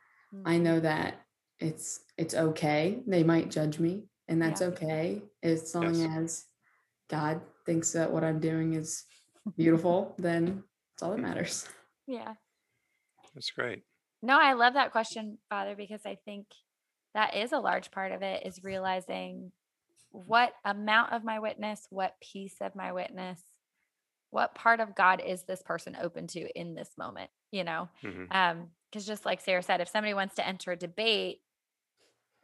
I 0.46 0.58
Mhm. 0.58 0.64
know 0.64 0.80
that 0.80 1.26
it's 1.60 2.02
it's 2.18 2.34
okay. 2.36 3.04
They 3.08 3.24
might 3.24 3.52
judge 3.52 3.80
me, 3.80 4.06
and 4.28 4.42
that's 4.42 4.62
Yeah. 4.62 4.68
okay 4.70 5.24
as 5.44 5.74
long 5.76 6.02
Yes. 6.02 6.18
as 6.18 6.46
God 7.10 7.42
thinks 7.66 7.92
that 7.94 8.12
what 8.12 8.24
I'm 8.24 8.40
doing 8.40 8.74
is 8.74 9.04
beautiful, 9.58 10.16
then 10.18 10.64
it's 10.94 11.04
all 11.04 11.12
that 11.12 11.20
matters. 11.20 11.68
Yeah. 12.08 12.34
That's 13.34 13.52
great. 13.52 13.84
No, 14.22 14.40
I 14.40 14.54
love 14.54 14.74
that 14.74 14.92
question, 14.92 15.38
Father, 15.50 15.76
because 15.76 16.02
I 16.06 16.18
think 16.26 16.46
that 17.14 17.36
is 17.36 17.52
a 17.52 17.60
large 17.60 17.92
part 17.92 18.12
of 18.12 18.22
it 18.22 18.46
is 18.46 18.64
realizing 18.64 19.52
what 20.12 20.54
amount 20.66 21.14
of 21.14 21.24
my 21.24 21.40
witness, 21.40 21.88
what 21.90 22.16
piece 22.22 22.56
of 22.62 22.76
my 22.76 22.92
witness, 22.92 23.42
what 24.30 24.56
part 24.56 24.80
of 24.80 24.96
God 24.96 25.22
is 25.26 25.44
this 25.44 25.62
person 25.62 25.98
open 26.02 26.28
to 26.28 26.60
in 26.60 26.76
this 26.76 26.90
moment, 26.98 27.30
you 27.52 27.64
know? 27.64 27.90
hmm 28.02 28.26
Um, 28.32 28.68
because 28.92 29.06
just 29.06 29.26
like 29.26 29.40
Sarah 29.40 29.64
said, 29.64 29.80
if 29.80 29.88
somebody 29.88 30.14
wants 30.14 30.36
to 30.36 30.46
enter 30.46 30.74
a 30.74 30.76
debate, 30.76 31.40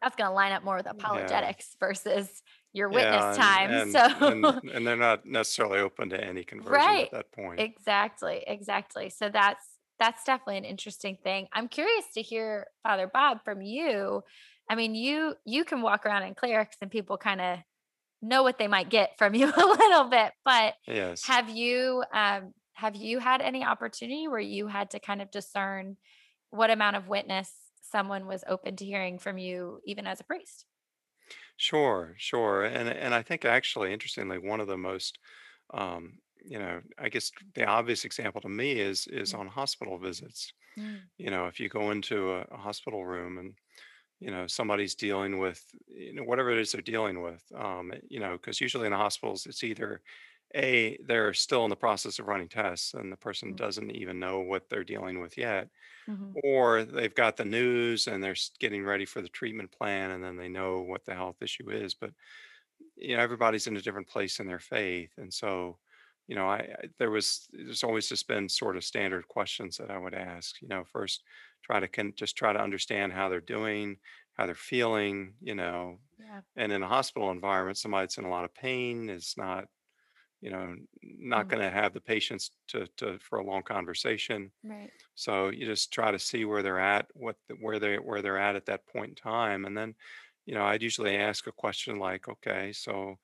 that's 0.01 0.15
going 0.15 0.29
to 0.29 0.33
line 0.33 0.51
up 0.51 0.63
more 0.63 0.77
with 0.77 0.85
Yeah. 0.85 0.91
apologetics 0.91 1.75
versus 1.79 2.41
your 2.73 2.89
witness 2.89 3.37
Yeah, 3.37 3.61
and, 3.69 3.93
time. 3.93 4.05
and 4.31 4.51
so 4.51 4.55
and 4.61 4.71
and 4.71 4.87
they're 4.87 4.95
not 4.95 5.25
necessarily 5.25 5.79
open 5.79 6.09
to 6.09 6.23
any 6.23 6.43
conversion 6.43 6.73
Right. 6.73 7.05
at 7.05 7.11
that 7.11 7.31
point. 7.31 7.59
Exactly, 7.59 8.43
exactly. 8.45 9.09
So 9.09 9.29
that's 9.29 9.65
that's 9.99 10.23
definitely 10.23 10.57
an 10.57 10.65
interesting 10.65 11.17
thing. 11.23 11.47
I'm 11.53 11.67
curious 11.67 12.05
to 12.13 12.21
hear 12.21 12.67
Father 12.83 13.09
Bob 13.11 13.43
from 13.43 13.61
you. 13.63 14.21
I 14.69 14.75
mean, 14.75 14.93
you 14.95 15.33
you 15.45 15.65
can 15.65 15.81
walk 15.81 16.05
around 16.05 16.23
in 16.23 16.35
clerics 16.35 16.77
and 16.81 16.91
people 16.91 17.17
kind 17.17 17.41
of 17.41 17.59
know 18.21 18.43
what 18.43 18.59
they 18.59 18.67
might 18.67 18.89
get 18.89 19.17
from 19.17 19.33
you 19.39 19.47
a 19.47 19.65
little 19.65 20.05
bit, 20.09 20.31
but 20.45 20.75
yes. 20.87 21.25
have 21.25 21.49
you 21.49 22.03
um 22.13 22.53
have 22.73 22.95
you 22.95 23.17
had 23.17 23.41
any 23.41 23.63
opportunity 23.63 24.27
where 24.27 24.39
you 24.39 24.67
had 24.67 24.91
to 24.91 24.99
kind 24.99 25.19
of 25.23 25.31
discern 25.31 25.97
what 26.51 26.69
amount 26.69 26.95
of 26.95 27.07
witness 27.07 27.51
someone 27.87 28.27
was 28.27 28.43
open 28.47 28.75
to 28.77 28.85
hearing 28.85 29.19
from 29.19 29.37
you 29.37 29.81
even 29.85 30.07
as 30.07 30.19
a 30.19 30.23
priest? 30.23 30.65
Sure, 31.57 32.13
sure. 32.17 32.63
And 32.63 32.87
and 32.89 33.13
I 33.13 33.21
think 33.21 33.45
actually, 33.45 33.93
interestingly, 33.93 34.37
one 34.37 34.59
of 34.59 34.67
the 34.67 34.77
most, 34.77 35.19
um, 35.73 36.19
you 36.43 36.59
know, 36.59 36.81
I 36.97 37.09
guess 37.09 37.31
the 37.55 37.65
obvious 37.65 38.05
example 38.05 38.41
to 38.41 38.49
me 38.49 38.79
is 38.79 39.07
is 39.07 39.33
Mm, 39.33 39.35
on 39.35 39.47
hospital 39.47 39.97
visits. 39.97 40.51
mm, 40.77 41.09
You 41.17 41.31
know, 41.31 41.47
if 41.47 41.59
you 41.59 41.69
go 41.69 41.91
into 41.91 42.31
a, 42.33 42.41
a 42.51 42.57
hospital 42.57 43.05
room 43.05 43.37
and 43.39 43.57
you 44.19 44.31
know 44.31 44.47
somebody's 44.47 44.95
dealing 44.95 45.39
with 45.39 45.65
you 45.87 46.13
know 46.13 46.23
whatever 46.23 46.51
it 46.51 46.59
is 46.59 46.73
they're 46.73 46.81
dealing 46.83 47.21
with, 47.23 47.43
um, 47.55 47.93
you 48.09 48.19
know, 48.19 48.33
because 48.37 48.61
usually 48.61 48.87
in 48.87 48.91
the 48.93 48.97
hospitals 48.99 49.45
it's 49.47 49.63
either 49.63 50.01
a 50.55 50.97
they're 51.05 51.33
still 51.33 51.63
in 51.65 51.69
the 51.69 51.75
process 51.75 52.19
of 52.19 52.27
running 52.27 52.49
tests 52.49 52.93
and 52.93 53.11
the 53.11 53.17
person 53.17 53.53
mm, 53.53 53.57
doesn't 53.57 53.91
even 53.91 54.19
know 54.19 54.39
what 54.39 54.69
they're 54.69 54.83
dealing 54.83 55.19
with 55.21 55.37
yet 55.37 55.69
mhm, 56.07 56.37
or 56.43 56.83
they've 56.83 57.15
got 57.15 57.37
the 57.37 57.45
news 57.45 58.07
and 58.07 58.23
they're 58.23 58.35
getting 58.59 58.83
ready 58.85 59.05
for 59.05 59.21
the 59.21 59.29
treatment 59.29 59.71
plan 59.71 60.11
and 60.11 60.23
then 60.23 60.37
they 60.37 60.49
know 60.49 60.81
what 60.81 61.05
the 61.05 61.13
health 61.15 61.41
issue 61.41 61.69
is 61.69 61.93
but 61.95 62.13
you 62.95 63.15
know 63.15 63.21
everybody's 63.23 63.67
in 63.67 63.77
a 63.77 63.81
different 63.81 64.07
place 64.07 64.39
in 64.39 64.47
their 64.47 64.59
faith 64.59 65.13
and 65.17 65.33
so 65.33 65.79
you 66.27 66.35
know 66.35 66.47
i, 66.47 66.57
I 66.59 66.75
there 66.99 67.11
was 67.11 67.47
there's 67.51 67.83
always 67.83 68.09
just 68.09 68.27
been 68.27 68.49
sort 68.49 68.77
of 68.77 68.83
standard 68.83 69.27
questions 69.27 69.77
that 69.77 69.91
i 69.91 69.97
would 69.97 70.13
ask 70.13 70.61
you 70.61 70.67
know 70.67 70.83
first 70.83 71.23
try 71.63 71.79
to 71.79 71.87
can 71.87 72.13
just 72.15 72.35
try 72.37 72.53
to 72.53 72.59
understand 72.61 73.13
how 73.13 73.29
they're 73.29 73.41
doing 73.41 73.97
how 74.33 74.45
they're 74.45 74.55
feeling 74.55 75.35
you 75.41 75.55
know 75.55 75.99
Yeah. 76.17 76.41
and 76.55 76.71
in 76.71 76.83
a 76.83 76.87
hospital 76.87 77.31
environment 77.31 77.77
somebody 77.77 78.03
that's 78.03 78.17
in 78.17 78.25
a 78.25 78.29
lot 78.29 78.45
of 78.45 78.53
pain 78.53 79.09
is 79.09 79.35
not 79.37 79.67
you 80.41 80.49
know 80.51 80.75
not 81.03 81.47
mm, 81.47 81.49
going 81.49 81.61
to 81.61 81.69
have 81.71 81.93
the 81.93 82.01
patience 82.01 82.51
to 82.67 82.87
to 82.97 83.19
for 83.19 83.39
a 83.39 83.45
long 83.45 83.63
conversation 83.63 84.51
Right. 84.63 84.93
so 85.15 85.49
you 85.49 85.65
just 85.65 85.91
try 85.93 86.11
to 86.11 86.19
see 86.19 86.45
where 86.45 86.63
they're 86.63 86.79
at, 86.79 87.07
what 87.13 87.37
the, 87.47 87.55
where 87.55 87.79
they 87.79 87.97
where 87.97 88.21
they're 88.21 88.37
at 88.37 88.55
at 88.55 88.65
that 88.67 88.87
point 88.87 89.09
in 89.09 89.15
time, 89.15 89.65
and 89.65 89.77
then, 89.77 89.95
you 90.45 90.53
know, 90.53 90.63
I'd 90.63 90.83
usually 90.83 91.15
ask 91.17 91.47
a 91.47 91.51
question 91.51 91.97
like, 91.99 92.27
okay, 92.27 92.71
so, 92.73 93.15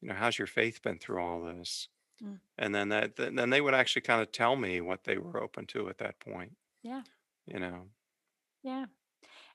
you 0.00 0.08
know, 0.08 0.14
how's 0.14 0.38
your 0.38 0.46
faith 0.46 0.82
been 0.82 0.98
through 0.98 1.22
all 1.22 1.42
this? 1.44 1.88
Mm. 2.22 2.38
And 2.58 2.74
then 2.74 2.90
that, 2.90 3.16
then 3.16 3.50
they 3.50 3.60
would 3.60 3.74
actually 3.74 4.02
kind 4.02 4.22
of 4.22 4.32
tell 4.32 4.56
me 4.56 4.80
what 4.82 5.04
they 5.04 5.18
were 5.18 5.42
open 5.42 5.66
to 5.68 5.88
at 5.90 5.98
that 5.98 6.20
point, 6.20 6.56
Yeah. 6.82 7.02
you 7.46 7.60
know. 7.60 7.90
Yeah. 8.62 8.86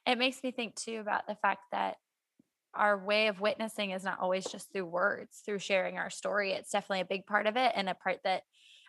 It 0.08 0.18
makes 0.18 0.44
me 0.44 0.52
think 0.52 0.76
too 0.76 1.00
about 1.00 1.28
the 1.28 1.36
fact 1.36 1.72
that 1.72 1.98
our 2.76 2.98
way 3.04 3.28
of 3.28 3.40
witnessing 3.40 3.92
is 3.92 4.04
not 4.04 4.20
always 4.20 4.46
just 4.46 4.72
through 4.72 4.86
words, 4.86 5.42
through 5.46 5.60
sharing 5.60 5.98
our 5.98 6.10
story. 6.10 6.54
It's 6.54 6.72
definitely 6.72 7.02
a 7.02 7.06
big 7.06 7.26
part 7.26 7.48
of 7.48 7.58
it 7.58 7.72
and 7.76 7.90
a 7.90 7.96
part 7.96 8.20
that 8.24 8.44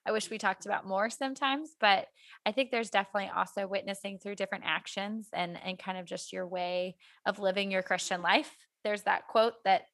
I 0.07 0.13
wish 0.13 0.29
we 0.31 0.39
talked 0.39 0.67
about 0.67 0.87
more 0.87 1.09
sometimes, 1.09 1.77
but 1.81 2.09
I 2.45 2.53
think 2.53 2.71
there's 2.71 2.91
definitely 2.91 3.31
also 3.35 3.67
witnessing 3.67 4.19
through 4.19 4.35
different 4.35 4.65
actions 4.67 5.29
and 5.33 5.59
and 5.65 5.79
kind 5.79 5.97
of 5.97 6.05
just 6.05 6.33
your 6.33 6.47
way 6.47 6.97
of 7.25 7.39
living 7.39 7.71
your 7.71 7.83
Christian 7.83 8.21
life. 8.21 8.55
There's 8.83 9.03
that 9.03 9.29
quote 9.29 9.55
that 9.65 9.85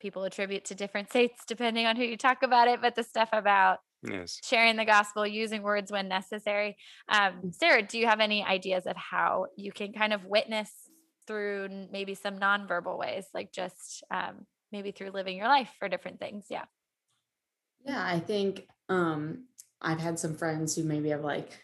people 0.00 0.24
attribute 0.24 0.64
to 0.66 0.74
different 0.74 1.10
faiths 1.10 1.44
depending 1.46 1.86
on 1.86 1.96
who 1.96 2.04
you 2.04 2.16
talk 2.16 2.42
about 2.42 2.68
it, 2.68 2.80
but 2.80 2.94
the 2.94 3.02
stuff 3.02 3.28
about 3.32 3.80
Yes. 4.02 4.40
sharing 4.42 4.76
the 4.76 4.86
gospel, 4.86 5.26
using 5.26 5.62
words 5.62 5.92
when 5.92 6.08
necessary. 6.08 6.76
Um, 7.08 7.52
Sarah, 7.52 7.82
do 7.82 7.98
you 7.98 8.06
have 8.06 8.20
any 8.20 8.42
ideas 8.42 8.86
of 8.86 8.96
how 8.96 9.46
you 9.56 9.70
can 9.72 9.92
kind 9.92 10.14
of 10.14 10.24
witness 10.24 10.89
through 11.30 11.86
maybe 11.92 12.14
some 12.16 12.40
nonverbal 12.40 12.98
ways, 12.98 13.24
like 13.32 13.52
just 13.52 14.02
um, 14.10 14.46
maybe 14.72 14.90
through 14.90 15.10
living 15.10 15.36
your 15.36 15.46
life 15.46 15.70
for 15.78 15.88
different 15.88 16.18
things? 16.18 16.46
Yeah. 16.50 16.64
Yeah, 17.84 18.04
I 18.04 18.18
think 18.18 18.66
um 18.88 19.46
I've 19.80 20.00
had 20.00 20.18
some 20.18 20.34
friends 20.34 20.74
who 20.74 20.82
maybe 20.82 21.10
have 21.10 21.22
like 21.22 21.58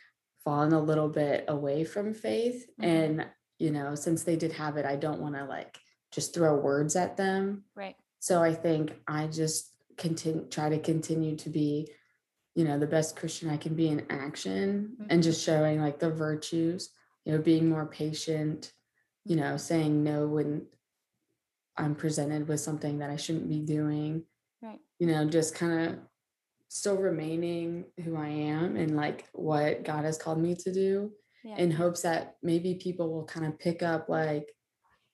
fallen 0.44 0.72
a 0.72 0.80
little 0.80 1.08
bit 1.08 1.44
away 1.48 1.84
from 1.84 2.14
faith. 2.14 2.70
Mhm. 2.80 2.84
And, 2.86 3.26
you 3.58 3.72
know, 3.72 3.94
since 3.96 4.22
they 4.22 4.36
did 4.36 4.52
have 4.52 4.76
it, 4.76 4.86
I 4.86 4.94
don't 4.94 5.20
want 5.20 5.34
to 5.34 5.44
like 5.44 5.76
just 6.12 6.32
throw 6.32 6.54
words 6.56 6.94
at 6.94 7.16
them. 7.16 7.64
Right. 7.74 7.96
So 8.20 8.42
I 8.42 8.54
think 8.54 8.94
I 9.08 9.26
just 9.26 9.74
continue 9.96 10.46
try 10.48 10.68
to 10.68 10.78
continue 10.78 11.36
to 11.36 11.50
be, 11.50 11.92
you 12.54 12.64
know, 12.64 12.78
the 12.78 12.86
best 12.86 13.16
Christian 13.16 13.50
I 13.50 13.56
can 13.56 13.74
be 13.74 13.88
in 13.88 14.06
action 14.10 14.96
and 15.10 15.22
just 15.22 15.44
showing 15.44 15.80
like 15.80 15.98
the 15.98 16.10
virtues, 16.10 16.90
you 17.24 17.32
know, 17.32 17.42
being 17.42 17.68
more 17.68 17.86
patient, 17.86 18.72
you 19.26 19.34
know, 19.36 19.56
saying 19.56 20.04
no 20.04 20.26
when 20.28 20.66
I'm 21.76 21.94
presented 21.94 22.48
with 22.48 22.60
something 22.60 22.98
that 22.98 23.10
I 23.10 23.16
shouldn't 23.16 23.48
be 23.48 23.60
doing 23.60 24.24
Right. 24.62 24.80
you 24.98 25.06
know, 25.08 25.28
just 25.28 25.54
kind 25.54 25.88
of 25.90 25.98
still 26.68 26.96
remaining 26.96 27.84
who 28.02 28.16
I 28.16 28.28
am 28.28 28.76
and 28.76 28.96
like 28.96 29.28
what 29.32 29.84
God 29.84 30.04
has 30.04 30.16
called 30.16 30.38
me 30.38 30.54
to 30.56 30.72
do 30.72 31.12
Yeah. 31.44 31.56
in 31.58 31.70
hopes 31.70 32.02
that 32.02 32.36
maybe 32.42 32.74
people 32.76 33.12
will 33.12 33.26
kind 33.26 33.46
of 33.46 33.58
pick 33.58 33.82
up 33.82 34.08
like, 34.08 34.48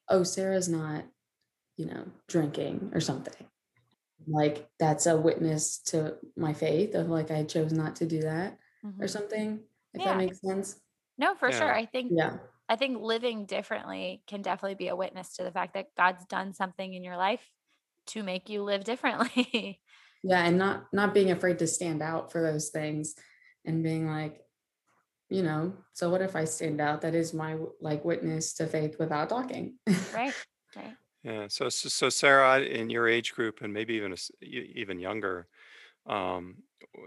oh, 0.08 0.22
Sarah's 0.22 0.68
not, 0.68 1.04
you 1.76 1.86
know, 1.86 2.04
drinking 2.28 2.90
or 2.94 3.00
something. 3.00 3.46
Like 4.28 4.68
that's 4.78 5.06
a 5.06 5.16
witness 5.20 5.78
to 5.86 6.18
my 6.36 6.52
faith 6.52 6.94
of 6.94 7.08
like 7.08 7.30
I 7.30 7.42
chose 7.44 7.72
not 7.72 7.96
to 7.96 8.06
do 8.06 8.20
that 8.22 8.58
or 8.84 9.06
Mhm. 9.06 9.10
something, 9.10 9.64
if 9.94 10.00
Yeah. 10.00 10.12
that 10.12 10.18
makes 10.18 10.40
sense. 10.40 10.80
No, 11.18 11.34
for 11.34 11.50
sure. 11.50 11.74
I 11.74 11.86
think 11.86 12.12
Yeah. 12.14 12.38
I 12.72 12.76
think 12.76 13.02
living 13.02 13.44
differently 13.44 14.22
can 14.26 14.40
definitely 14.40 14.76
be 14.76 14.88
a 14.88 14.96
witness 14.96 15.36
to 15.36 15.44
the 15.44 15.50
fact 15.50 15.74
that 15.74 15.94
God's 15.94 16.24
done 16.24 16.54
something 16.54 16.94
in 16.94 17.04
your 17.04 17.18
life 17.18 17.46
to 18.08 18.22
make 18.22 18.48
you 18.48 18.62
live 18.62 18.84
differently. 18.84 19.80
Yeah. 20.24 20.44
And 20.44 20.56
not 20.56 20.84
not 20.92 21.14
being 21.14 21.32
afraid 21.32 21.58
to 21.58 21.66
stand 21.66 22.00
out 22.00 22.30
for 22.30 22.40
those 22.40 22.68
things 22.68 23.16
and 23.64 23.82
being 23.82 24.06
like, 24.06 24.40
you 25.28 25.42
know, 25.42 25.72
so 25.94 26.10
what 26.10 26.22
if 26.22 26.36
I 26.36 26.44
stand 26.44 26.80
out? 26.80 27.00
That 27.00 27.16
is 27.16 27.34
my 27.34 27.56
like 27.80 28.04
witness 28.04 28.54
to 28.54 28.68
faith 28.68 29.00
without 29.00 29.28
talking. 29.28 29.78
right. 30.14 30.32
Right. 30.76 30.94
Yeah. 31.24 31.46
So, 31.48 31.68
so, 31.70 31.88
so 31.88 32.08
Sarah, 32.08 32.60
in 32.60 32.88
your 32.88 33.08
age 33.08 33.32
group 33.32 33.62
and 33.62 33.72
maybe 33.72 33.94
even 33.94 34.12
a 34.12 34.14
s 34.14 34.30
even 34.40 35.00
younger, 35.00 35.48
um, 36.06 36.58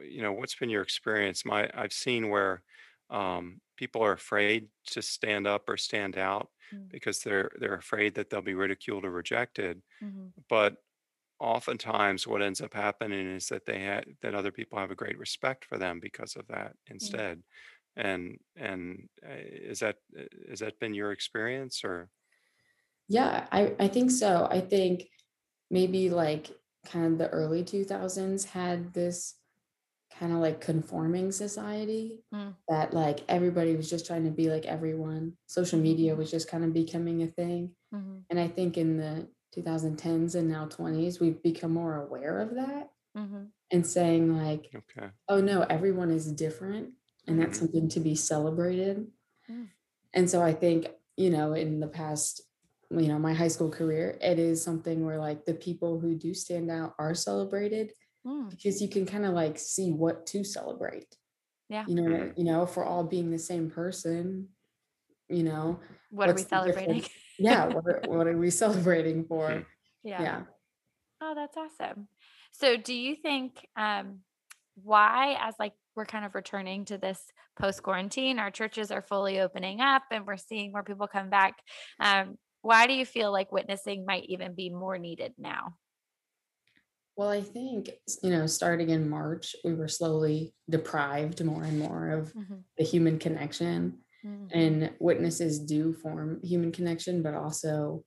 you 0.04 0.22
know, 0.22 0.34
what's 0.34 0.56
been 0.56 0.70
your 0.70 0.84
experience? 0.84 1.46
My, 1.46 1.70
I've 1.74 1.94
seen 1.94 2.28
where 2.28 2.64
um, 3.10 3.62
people 3.78 4.02
are 4.04 4.14
afraid 4.14 4.70
to 4.88 5.02
stand 5.02 5.48
up 5.48 5.70
or 5.70 5.78
stand 5.78 6.18
out 6.18 6.50
Mm. 6.74 6.90
because 6.90 7.20
they're 7.22 7.52
they're 7.60 7.76
afraid 7.76 8.16
that 8.16 8.30
they'll 8.30 8.42
be 8.42 8.56
ridiculed 8.56 9.06
or 9.06 9.12
rejected. 9.12 9.84
Mhm. 10.02 10.34
But 10.50 10.78
oftentimes, 11.40 12.28
what 12.28 12.42
ends 12.42 12.62
up 12.62 12.74
happening 12.74 13.28
is 13.36 13.48
that 13.50 13.66
they 13.66 13.86
ha- 13.86 14.12
that 14.22 14.36
other 14.36 14.52
people 14.52 14.80
have 14.80 14.92
a 14.92 14.96
great 14.96 15.18
respect 15.20 15.66
for 15.66 15.78
them 15.78 16.00
because 16.00 16.36
of 16.36 16.48
that 16.48 16.76
instead. 16.88 17.44
And 17.98 18.40
and 18.56 19.10
uh, 19.26 19.34
is 19.34 19.80
that 19.80 19.98
uh, 20.20 20.24
has 20.50 20.60
that 20.60 20.80
been 20.80 20.94
your 20.96 21.12
experience 21.14 21.84
or? 21.86 22.12
Yeah, 23.08 23.48
I, 23.52 23.76
I 23.80 23.88
think 23.88 24.12
so. 24.12 24.48
I 24.50 24.62
think 24.62 25.10
maybe 25.70 26.10
like 26.10 26.52
kind 26.86 27.06
of 27.14 27.18
the 27.18 27.30
early 27.30 27.64
2000s 27.64 28.46
had 28.46 28.94
this 28.94 29.36
kind 30.20 30.32
of 30.32 30.40
like 30.40 30.62
conforming 30.62 31.32
society 31.32 32.24
Mm. 32.34 32.56
that 32.70 32.94
like 32.94 33.22
everybody 33.28 33.76
was 33.76 33.90
just 33.90 34.06
trying 34.06 34.24
to 34.26 34.32
be 34.32 34.50
like 34.50 34.66
everyone. 34.66 35.34
Social 35.48 35.80
media 35.80 36.16
was 36.16 36.32
just 36.32 36.48
kind 36.50 36.64
of 36.64 36.74
becoming 36.74 37.22
a 37.24 37.28
thing. 37.28 37.76
Mhm. 37.94 38.24
And 38.30 38.40
I 38.40 38.48
think 38.48 38.78
in 38.78 38.98
the 38.98 39.28
2010s 39.54 40.36
and 40.36 40.48
now 40.50 40.66
20s, 40.68 41.20
we've 41.20 41.42
become 41.42 41.72
more 41.74 41.96
aware 42.02 42.40
of 42.40 42.56
that 42.56 42.92
Mhm. 43.16 43.52
and 43.72 43.86
saying 43.86 44.36
like, 44.36 44.70
Okay. 44.76 45.10
oh 45.28 45.42
no, 45.42 45.62
everyone 45.64 46.12
is 46.12 46.32
different 46.32 46.94
and 47.28 47.40
that's 47.40 47.58
Mhm. 47.58 47.62
something 47.62 47.90
to 47.90 48.00
be 48.00 48.16
celebrated. 48.16 49.12
Mm. 49.50 49.70
And 50.14 50.30
so 50.30 50.42
I 50.42 50.54
think, 50.54 50.88
you 51.18 51.30
know, 51.30 51.54
in 51.54 51.80
the 51.80 51.88
past, 51.88 52.42
you 52.90 53.08
know, 53.08 53.20
my 53.20 53.34
high 53.34 53.48
school 53.50 53.70
career, 53.70 54.18
it 54.22 54.40
is 54.40 54.62
something 54.62 55.06
where 55.06 55.18
like 55.20 55.44
the 55.46 55.54
people 55.56 56.00
who 56.00 56.16
do 56.16 56.34
stand 56.34 56.70
out 56.72 56.94
are 57.00 57.14
celebrated 57.16 57.92
Mm. 58.26 58.50
because 58.50 58.82
you 58.82 58.90
can 58.90 59.06
kind 59.06 59.26
of 59.26 59.34
like 59.34 59.60
see 59.60 59.92
what 59.92 60.26
to 60.28 60.44
celebrate. 60.44 61.16
Yeah. 61.70 61.86
You 61.88 61.96
know, 61.96 62.10
Mhm. 62.10 62.38
you 62.38 62.44
know, 62.44 62.64
if 62.64 62.76
we're 62.76 62.86
all 62.86 63.04
being 63.04 63.32
the 63.32 63.40
same 63.40 63.70
person, 63.70 64.50
you 65.30 65.44
know, 65.44 65.80
What 66.10 66.30
are 66.30 66.34
we 66.34 66.42
celebrating? 66.44 67.04
yeah, 67.40 67.66
what 67.74 67.86
are, 67.86 68.02
what 68.08 68.28
are 68.28 68.38
we 68.38 68.50
celebrating 68.50 69.26
for? 69.26 69.50
Mm. 69.50 69.66
yeah. 70.04 70.22
Yeah. 70.22 70.44
Oh, 71.22 71.34
that's 71.36 71.58
awesome. 71.58 72.08
So, 72.52 72.78
do 72.78 72.94
you 72.94 73.16
think 73.16 73.68
um, 73.76 74.20
why, 74.76 75.38
as 75.40 75.56
like 75.60 75.74
we're 75.96 76.06
kind 76.06 76.26
of 76.26 76.36
returning 76.36 76.86
to 76.86 76.98
this 76.98 77.20
post 77.60 77.84
quarantine, 77.84 78.40
our 78.40 78.52
churches 78.52 78.92
are 78.92 79.02
fully 79.02 79.40
opening 79.40 79.82
up 79.82 80.04
and 80.12 80.26
we're 80.28 80.38
seeing 80.38 80.72
more 80.72 80.84
people 80.84 81.08
come 81.08 81.30
back? 81.30 81.56
Um, 82.00 82.38
why 82.62 82.88
do 82.88 82.94
you 82.94 83.06
feel 83.06 83.32
like 83.32 83.52
witnessing 83.52 84.06
might 84.06 84.26
even 84.26 84.56
be 84.56 84.70
more 84.70 84.98
needed 84.98 85.34
now? 85.38 85.76
Well, 87.18 87.30
I 87.30 87.42
think, 87.42 87.92
you 88.22 88.30
know, 88.30 88.46
starting 88.46 88.90
in 88.90 89.10
March, 89.10 89.56
we 89.64 89.74
were 89.74 89.88
slowly 89.88 90.54
deprived 90.70 91.44
more 91.44 91.64
and 91.64 91.80
more 91.80 92.10
of 92.10 92.34
Mhm. 92.34 92.64
the 92.78 92.84
human 92.84 93.20
connection. 93.20 94.02
Mhm. 94.26 94.50
and 94.52 94.96
witnesses 95.00 95.60
do 95.60 95.94
form 95.94 96.42
human 96.42 96.72
connection 96.72 97.22
but 97.22 97.36
also 97.36 98.04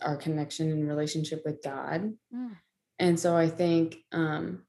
our 0.00 0.16
connection 0.16 0.70
and 0.70 0.86
relationship 0.88 1.42
with 1.44 1.60
god 1.64 2.16
Mm. 2.32 2.56
and 3.00 3.18
so 3.18 3.36
i 3.36 3.48
think 3.48 4.04
um 4.12 4.64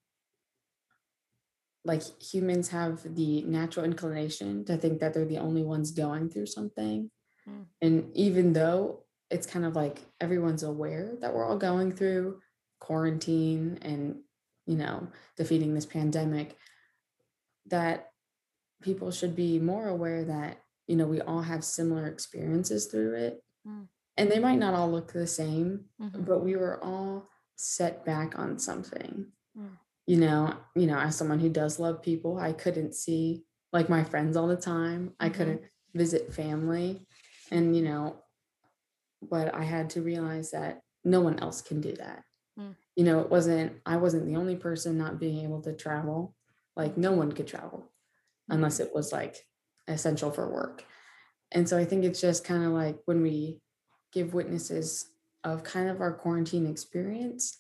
like 1.86 2.02
humans 2.22 2.70
have 2.70 3.16
the 3.16 3.44
natural 3.44 3.86
inclination 3.86 4.66
to 4.66 4.78
think 4.78 5.00
that 5.00 5.14
they're 5.14 5.26
the 5.26 5.38
only 5.38 5.64
ones 5.64 5.92
going 5.92 6.30
through 6.30 6.48
something 6.48 7.12
Mm. 7.48 7.68
and 7.82 8.16
even 8.16 8.54
though 8.54 9.06
it's 9.30 9.46
kind 9.48 9.66
of 9.66 9.76
like 9.76 10.06
everyone's 10.22 10.64
aware 10.64 11.16
that 11.22 11.34
we're 11.36 11.46
all 11.46 11.58
going 11.58 11.92
through 11.92 12.42
quarantine 12.84 13.80
and 13.82 14.18
you 14.66 14.76
know 14.76 15.08
defeating 15.38 15.74
this 15.74 15.86
pandemic 15.86 16.58
that 17.68 18.10
people 18.82 19.10
should 19.10 19.36
be 19.36 19.58
more 19.60 19.88
aware 19.88 20.26
that 20.26 20.58
you 20.88 20.96
know 20.98 21.06
we 21.08 21.22
all 21.22 21.42
have 21.42 21.64
similar 21.64 22.08
experiences 22.08 22.88
through 22.88 23.16
it 23.16 23.40
Mm. 23.66 23.88
and 24.18 24.30
they 24.30 24.40
might 24.40 24.60
not 24.60 24.74
all 24.74 24.92
look 24.92 25.14
the 25.14 25.26
same 25.26 25.86
Mhm. 26.02 26.26
but 26.26 26.40
we 26.44 26.58
were 26.58 26.84
all 26.84 27.30
set 27.56 28.04
back 28.04 28.38
on 28.38 28.60
something 28.60 29.32
Mm. 29.58 29.78
you 30.06 30.18
know 30.18 30.58
you 30.76 30.86
know 30.86 31.00
as 31.00 31.16
someone 31.16 31.40
who 31.40 31.50
does 31.50 31.80
love 31.80 32.02
people 32.02 32.38
i 32.38 32.52
couldn't 32.52 32.94
see 32.94 33.46
like 33.72 33.88
my 33.88 34.04
friends 34.04 34.36
all 34.36 34.50
the 34.50 34.58
time 34.58 35.16
i 35.22 35.30
Mhm. 35.30 35.34
couldn't 35.36 35.62
visit 35.94 36.34
family 36.34 37.08
and 37.52 37.74
you 37.78 37.84
know 37.84 38.22
but 39.22 39.56
i 39.56 39.64
had 39.64 39.90
to 39.92 40.02
realize 40.02 40.52
that 40.52 40.82
no 41.06 41.22
one 41.22 41.38
else 41.40 41.62
can 41.62 41.80
do 41.82 41.94
that. 41.94 42.24
You 42.96 43.04
know 43.04 43.20
it 43.20 43.30
wasn't 43.30 43.72
i 43.86 43.98
wasn't 43.98 44.26
the 44.26 44.36
only 44.36 44.56
person 44.56 44.98
not 44.98 45.20
being 45.20 45.44
able 45.44 45.62
to 45.62 45.74
travel 45.74 46.36
like 46.76 46.98
no 46.98 47.12
one 47.12 47.32
could 47.32 47.48
travel 47.48 47.90
unless 48.50 48.80
it 48.80 48.94
was 48.94 49.12
like 49.12 49.38
essential 49.88 50.32
for 50.32 50.50
work 50.50 50.86
and 51.52 51.68
so 51.68 51.78
i 51.78 51.86
think 51.86 52.04
it's 52.04 52.22
just 52.22 52.44
kind 52.44 52.64
of 52.64 52.72
like 52.72 52.98
when 53.06 53.22
we 53.22 53.60
give 54.12 54.34
witnesses 54.34 55.10
of 55.44 55.64
kind 55.64 55.90
of 55.90 56.02
our 56.02 56.14
quarantine 56.14 56.66
experience 56.66 57.60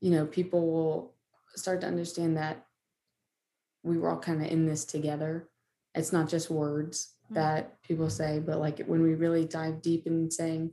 you 0.00 0.10
know 0.10 0.26
people 0.26 0.70
will 0.70 1.14
start 1.54 1.80
to 1.80 1.86
understand 1.86 2.36
that 2.36 2.64
we 3.82 3.98
were 3.98 4.10
all 4.10 4.18
kind 4.18 4.42
of 4.44 4.50
in 4.50 4.66
this 4.66 4.84
together 4.84 5.48
it's 5.94 6.12
not 6.12 6.28
just 6.28 6.50
words 6.50 7.14
Mm. 7.30 7.34
that 7.34 7.82
people 7.82 8.08
say 8.08 8.38
but 8.38 8.58
like 8.58 8.78
when 8.86 9.02
we 9.02 9.14
really 9.14 9.44
dive 9.44 9.82
deep 9.82 10.06
in 10.06 10.30
saying 10.30 10.72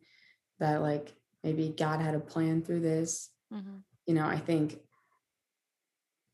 that 0.60 0.82
like 0.82 1.14
maybe 1.44 1.74
God 1.78 2.02
had 2.02 2.16
a 2.16 2.20
plan 2.20 2.62
through 2.64 2.80
this. 2.80 3.30
Mhm. 3.52 3.84
You 4.06 4.14
know, 4.14 4.26
I 4.26 4.38
think 4.38 4.82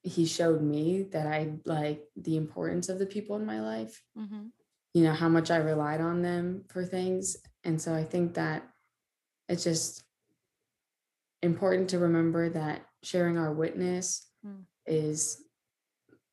he 0.03 0.25
showed 0.25 0.61
me 0.61 1.03
that 1.03 1.27
I 1.27 1.59
like 1.65 2.03
the 2.15 2.35
importance 2.37 2.89
of 2.89 2.99
the 2.99 3.05
people 3.05 3.35
in 3.35 3.45
my 3.45 3.61
life, 3.61 4.03
Mhm. 4.17 4.51
you 4.93 5.03
know, 5.03 5.13
how 5.13 5.29
much 5.29 5.51
I 5.51 5.57
relied 5.57 6.01
on 6.01 6.21
them 6.21 6.65
for 6.69 6.83
things. 6.85 7.37
And 7.63 7.79
so 7.81 7.93
I 7.93 8.03
think 8.03 8.33
that 8.33 8.67
it's 9.47 9.63
just 9.63 10.03
important 11.43 11.89
to 11.91 11.99
remember 11.99 12.49
that 12.49 12.87
sharing 13.03 13.37
our 13.37 13.53
witness 13.53 14.31
Mm. 14.45 14.65
is 14.85 15.43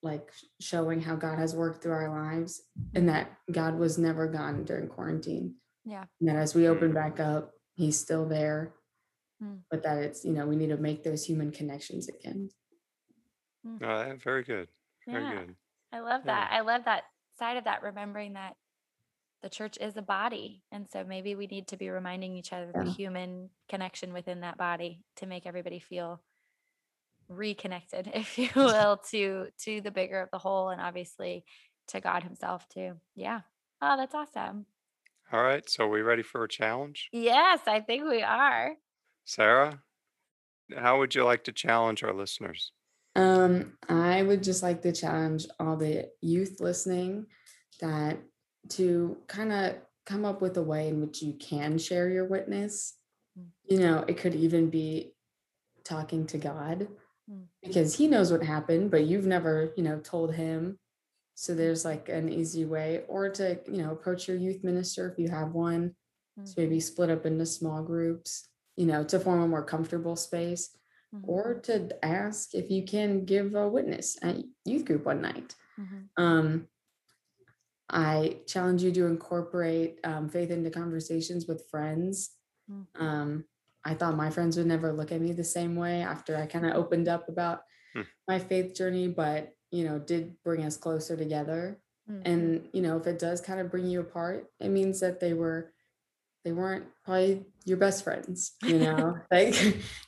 like 0.03 0.33
showing 0.61 1.01
how 1.01 1.17
God 1.17 1.39
has 1.39 1.55
worked 1.57 1.83
through 1.83 1.93
our 1.93 2.09
lives 2.11 2.63
and 2.95 3.09
that 3.09 3.37
God 3.51 3.79
was 3.79 3.99
never 3.99 4.29
gone 4.29 4.65
during 4.65 4.89
quarantine. 4.89 5.61
Yeah. 5.85 6.07
And 6.21 6.29
that 6.29 6.37
as 6.37 6.55
we 6.55 6.69
open 6.69 6.93
back 6.95 7.19
up, 7.21 7.53
he's 7.75 7.99
still 7.99 8.27
there. 8.27 8.75
Mm. 9.43 9.63
But 9.71 9.83
that 9.85 9.99
it's, 9.99 10.25
you 10.25 10.33
know, 10.33 10.47
we 10.47 10.57
need 10.57 10.69
to 10.71 10.77
make 10.77 11.05
those 11.05 11.25
human 11.25 11.51
connections 11.53 12.09
again. 12.09 12.51
Uh, 13.83 14.15
very 14.17 14.43
good. 14.45 14.69
Very 15.07 15.25
Yeah. 15.25 15.35
good. 15.35 15.57
I 15.93 16.01
love 16.01 16.23
Yeah. 16.25 16.35
that. 16.35 16.53
I 16.53 16.61
love 16.61 16.85
that 16.85 17.05
side 17.39 17.57
of 17.57 17.65
that, 17.65 17.83
remembering 17.83 18.33
that 18.35 18.57
the 19.43 19.49
church 19.51 19.79
is 19.79 19.97
a 19.97 20.03
body. 20.03 20.65
And 20.73 20.89
so 20.91 21.05
maybe 21.05 21.35
we 21.35 21.47
need 21.47 21.69
to 21.69 21.77
be 21.77 21.91
reminding 21.91 22.35
each 22.37 22.53
other 22.53 22.73
the 22.73 22.91
human 22.91 23.51
connection 23.69 24.13
within 24.13 24.41
that 24.41 24.57
body 24.59 25.05
to 25.17 25.27
make 25.27 25.47
everybody 25.47 25.79
feel 25.79 26.23
reconnected, 27.29 28.11
if 28.15 28.39
you 28.39 28.49
will, 28.57 28.97
to 29.11 29.51
to 29.65 29.81
the 29.81 29.91
bigger 29.91 30.21
of 30.21 30.31
the 30.31 30.39
whole 30.39 30.71
and 30.71 30.81
obviously 30.81 31.45
to 31.89 32.01
God 32.01 32.23
himself 32.23 32.69
too. 32.69 33.01
Yeah. 33.15 33.43
Oh, 33.81 33.97
that's 33.97 34.15
awesome. 34.15 34.67
All 35.33 35.43
right. 35.43 35.69
So, 35.69 35.85
are 35.85 35.89
we 35.89 36.01
ready 36.03 36.23
for 36.23 36.43
a 36.43 36.49
challenge? 36.49 37.09
Yes, 37.13 37.61
I 37.67 37.81
think 37.81 38.05
we 38.09 38.23
are. 38.23 38.77
Sarah, 39.29 39.79
how 40.75 40.99
would 40.99 41.15
you 41.15 41.23
like 41.23 41.45
to 41.45 41.53
challenge 41.53 42.03
our 42.03 42.15
listeners? 42.15 42.73
Um, 43.15 43.75
I 43.87 44.23
would 44.23 44.43
just 44.43 44.63
like 44.63 44.81
to 44.83 44.93
challenge 44.93 45.47
all 45.61 45.77
the 45.77 46.09
youth 46.23 46.61
listening 46.61 47.27
that 47.81 48.19
to 48.71 49.19
kind 49.27 49.53
of 49.53 49.77
come 50.07 50.25
up 50.25 50.41
with 50.41 50.57
a 50.57 50.63
way 50.63 50.89
in 50.89 51.03
which 51.03 51.21
you 51.21 51.35
can 51.35 51.77
share 51.77 52.09
your 52.09 52.25
witness. 52.25 52.95
Mm. 53.39 53.49
You 53.65 53.81
know, 53.81 54.05
it 54.09 54.17
could 54.17 54.35
even 54.35 54.71
be 54.71 55.13
talking 55.85 56.27
to 56.29 56.39
God 56.39 56.89
Mm. 57.31 57.45
because 57.63 57.95
he 57.95 58.09
knows 58.09 58.33
what 58.33 58.43
happened, 58.43 58.91
but 58.91 59.05
you've 59.05 59.27
never, 59.27 59.75
you 59.77 59.83
know, 59.83 60.01
told 60.01 60.35
him. 60.35 60.79
So 61.35 61.55
there's 61.55 61.85
like 61.85 62.09
an 62.09 62.31
easy 62.31 62.65
way, 62.65 63.05
or 63.09 63.29
to, 63.29 63.61
you 63.67 63.83
know, 63.83 63.93
approach 63.93 64.27
your 64.27 64.39
youth 64.39 64.65
minister 64.65 65.11
if 65.11 65.19
you 65.19 65.29
have 65.29 65.53
one. 65.53 65.95
So 66.45 66.55
Mm. 66.55 66.57
maybe 66.57 66.81
split 66.81 67.11
up 67.11 67.27
into 67.27 67.45
small 67.45 67.83
groups, 67.83 68.48
you 68.79 68.87
know, 68.87 69.03
to 69.03 69.19
form 69.19 69.41
a 69.41 69.49
more 69.49 69.65
comfortable 69.65 70.15
space 70.17 70.71
Mhm. 71.13 71.25
or 71.27 71.55
to 71.61 72.05
ask 72.05 72.55
if 72.55 72.71
you 72.71 72.85
can 72.85 73.25
give 73.25 73.55
a 73.55 73.67
witness 73.69 74.17
at 74.23 74.37
youth 74.65 74.85
group 74.85 75.05
one 75.05 75.21
night. 75.21 75.57
Mhm. 75.79 76.09
Um, 76.17 76.69
I 77.91 78.41
challenge 78.47 78.83
you 78.83 78.93
to 78.93 79.07
incorporate 79.07 79.99
um, 80.05 80.29
faith 80.29 80.51
into 80.51 80.71
conversations 80.71 81.47
with 81.47 81.69
friends. 81.71 82.37
Mm. 82.71 82.87
Um, 82.97 83.45
I 83.85 83.95
thought 83.95 84.17
my 84.17 84.29
friends 84.31 84.57
would 84.59 84.67
never 84.67 84.93
look 84.93 85.11
at 85.11 85.21
me 85.23 85.33
the 85.33 85.45
same 85.45 85.75
way 85.77 86.03
after 86.03 86.37
I 86.37 86.47
kind 86.47 86.67
of 86.67 86.75
opened 86.75 87.09
up 87.09 87.29
about 87.29 87.63
Hmm. 87.95 88.03
my 88.29 88.39
faith 88.39 88.75
journey, 88.75 89.09
but 89.09 89.55
you 89.71 89.85
know, 89.85 89.99
did 89.99 90.37
bring 90.45 90.63
us 90.65 90.77
closer 90.77 91.17
together. 91.17 91.81
Mhm. 92.11 92.23
And 92.27 92.69
you 92.75 92.83
know, 92.83 92.99
if 92.99 93.07
it 93.07 93.19
does 93.19 93.41
kind 93.41 93.61
of 93.61 93.71
bring 93.71 93.87
you 93.87 94.01
apart, 94.01 94.51
it 94.61 94.69
means 94.69 95.01
that 95.01 95.21
they 95.21 95.33
were 95.33 95.73
they 96.45 96.53
weren't 96.53 96.85
probably 97.05 97.45
your 97.65 97.77
best 97.77 98.05
friends, 98.05 98.53
you 98.63 98.79
know. 98.79 99.19
like 99.31 99.55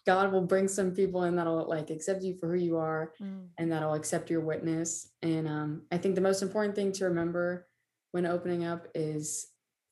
God 0.07 0.33
will 0.33 0.47
bring 0.47 0.69
some 0.69 0.93
people 0.93 1.25
in 1.25 1.37
that'll 1.37 1.69
like 1.69 1.91
accept 1.91 2.23
you 2.23 2.37
for 2.39 2.49
who 2.49 2.59
you 2.59 2.77
are 2.79 3.13
Mm. 3.21 3.49
and 3.59 3.73
that'll 3.73 3.95
accept 3.95 4.31
your 4.31 4.41
witness. 4.41 5.09
And 5.23 5.47
um, 5.49 5.83
I 5.93 5.99
think 5.99 6.15
the 6.15 6.21
most 6.21 6.41
important 6.43 6.75
thing 6.75 6.93
to 6.93 7.07
remember 7.07 7.67
when 8.13 8.27
opening 8.27 8.65
up 8.65 8.87
is 8.95 9.49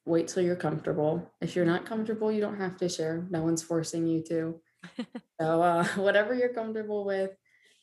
wait 0.06 0.28
till 0.28 0.42
you're 0.42 0.56
comfortable. 0.56 1.30
If 1.40 1.54
you're 1.54 1.66
not 1.66 1.84
comfortable, 1.84 2.32
you 2.32 2.40
don't 2.40 2.56
have 2.58 2.76
to 2.78 2.88
share. 2.88 3.26
No 3.30 3.42
one's 3.42 3.62
forcing 3.62 4.06
you 4.06 4.22
to. 4.28 4.60
so 5.40 5.62
uh, 5.62 5.84
whatever 5.96 6.34
you're 6.34 6.54
comfortable 6.54 7.04
with, 7.04 7.32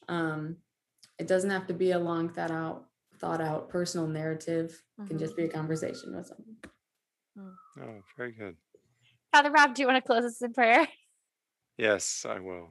um, 0.08 0.58
it 1.20 1.28
doesn't 1.28 1.52
have 1.52 1.68
to 1.68 1.74
be 1.74 1.92
a 1.92 2.00
long 2.00 2.30
thought 2.30 2.52
out, 2.52 2.86
thought 3.20 3.42
out 3.42 3.70
personal 3.70 4.08
narrative. 4.08 4.82
It 5.00 5.08
can 5.08 5.20
just 5.20 5.36
be 5.38 5.44
a 5.44 5.50
conversation 5.50 6.16
with 6.16 6.28
someone. 6.28 6.56
Mm. 7.38 7.54
Oh, 7.82 8.02
very 8.18 8.32
good. 8.32 8.56
Father 9.32 9.52
Rob, 9.52 9.76
do 9.76 9.82
you 9.82 9.88
want 9.88 10.02
to 10.04 10.08
close 10.08 10.24
us 10.24 10.42
in 10.42 10.54
prayer? 10.54 10.88
Yes, 11.78 12.26
I 12.28 12.40
will. 12.40 12.70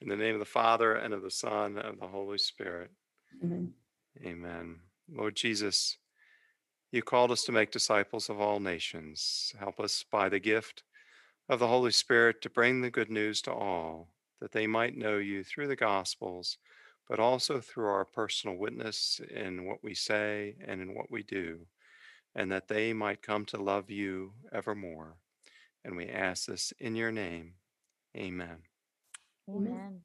In 0.00 0.08
the 0.08 0.16
name 0.16 0.34
of 0.34 0.38
the 0.38 0.44
Father, 0.44 0.94
and 0.94 1.12
of 1.12 1.22
the 1.22 1.30
Son, 1.30 1.76
and 1.76 1.94
of 1.94 1.98
the 1.98 2.06
Holy 2.06 2.38
Spirit. 2.38 2.92
Amen. 3.42 3.72
Amen. 4.24 4.76
Lord 5.12 5.34
Jesus, 5.34 5.98
you 6.92 7.02
called 7.02 7.32
us 7.32 7.42
to 7.44 7.52
make 7.52 7.72
disciples 7.72 8.28
of 8.28 8.40
all 8.40 8.60
nations. 8.60 9.52
Help 9.58 9.80
us 9.80 10.04
by 10.10 10.28
the 10.28 10.38
gift 10.38 10.84
of 11.48 11.58
the 11.58 11.66
Holy 11.66 11.90
Spirit 11.90 12.40
to 12.42 12.50
bring 12.50 12.80
the 12.80 12.90
good 12.90 13.10
news 13.10 13.42
to 13.42 13.52
all, 13.52 14.10
that 14.40 14.52
they 14.52 14.66
might 14.66 14.96
know 14.96 15.18
you 15.18 15.42
through 15.42 15.66
the 15.66 15.76
Gospels, 15.76 16.58
but 17.08 17.18
also 17.18 17.60
through 17.60 17.88
our 17.88 18.04
personal 18.04 18.56
witness 18.56 19.20
in 19.34 19.64
what 19.64 19.82
we 19.82 19.94
say 19.94 20.54
and 20.66 20.80
in 20.80 20.94
what 20.94 21.10
we 21.10 21.22
do, 21.24 21.66
and 22.38 22.52
that 22.52 22.68
they 22.68 22.92
might 22.92 23.20
come 23.20 23.44
to 23.44 23.60
love 23.60 23.90
you 23.90 24.32
evermore. 24.52 25.16
And 25.84 25.96
we 25.96 26.06
ask 26.06 26.46
this 26.46 26.72
in 26.78 26.94
your 26.94 27.10
name. 27.10 27.54
Amen. 28.16 28.58
Amen. 29.48 29.72
Amen. 29.72 30.00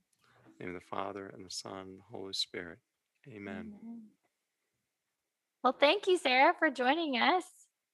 In 0.46 0.52
the 0.58 0.66
name 0.66 0.76
of 0.76 0.82
the 0.82 0.88
Father, 0.88 1.28
and 1.28 1.46
the 1.46 1.52
Son, 1.52 1.78
and 1.78 2.00
the 2.00 2.18
Holy 2.18 2.34
Spirit. 2.34 2.80
Amen. 3.28 3.74
Amen. 3.84 4.02
Well, 5.64 5.76
thank 5.80 6.08
you, 6.08 6.18
Sarah, 6.18 6.54
for 6.58 6.72
joining 6.72 7.22
us. 7.22 7.44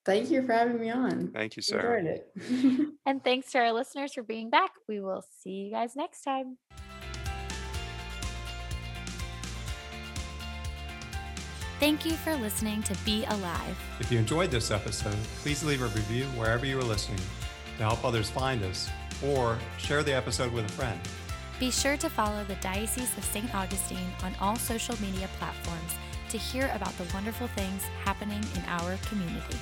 Thank 0.05 0.31
you 0.31 0.41
for 0.45 0.53
having 0.53 0.79
me 0.79 0.89
on. 0.89 1.31
Thank 1.33 1.57
you, 1.57 1.61
Sarah. 1.61 1.99
Enjoyed 1.99 2.21
it. 2.37 2.89
And 3.05 3.23
thanks 3.23 3.51
to 3.51 3.59
our 3.59 3.73
listeners 3.73 4.13
for 4.13 4.23
being 4.23 4.49
back. 4.49 4.71
We 4.87 5.01
will 5.01 5.23
see 5.41 5.51
you 5.51 5.71
guys 5.71 5.95
next 5.95 6.21
time. 6.21 6.57
Thank 11.79 12.05
you 12.05 12.11
for 12.11 12.35
listening 12.35 12.83
to 12.83 12.95
Be 13.05 13.23
Alive. 13.23 13.77
If 14.01 14.11
you 14.11 14.19
enjoyed 14.19 14.51
this 14.51 14.69
episode, 14.69 15.15
please 15.41 15.63
leave 15.63 15.81
a 15.81 15.85
review 15.85 16.25
wherever 16.35 16.65
you 16.65 16.77
are 16.77 16.83
listening 16.83 17.21
to 17.77 17.83
help 17.83 18.03
others 18.03 18.29
find 18.29 18.61
us 18.63 18.89
or 19.25 19.57
share 19.77 20.03
the 20.03 20.13
episode 20.13 20.51
with 20.51 20.65
a 20.65 20.71
friend. 20.73 20.99
Be 21.57 21.71
sure 21.71 21.95
to 21.95 22.09
follow 22.09 22.43
the 22.43 22.55
Diocese 22.55 23.17
of 23.17 23.23
St. 23.23 23.55
Augustine 23.55 24.11
on 24.23 24.35
all 24.41 24.57
social 24.57 24.99
media 24.99 25.29
platforms 25.39 25.95
to 26.27 26.37
hear 26.37 26.69
about 26.75 26.97
the 26.97 27.05
wonderful 27.13 27.47
things 27.47 27.83
happening 28.03 28.43
in 28.55 28.63
our 28.67 28.97
community. 29.07 29.57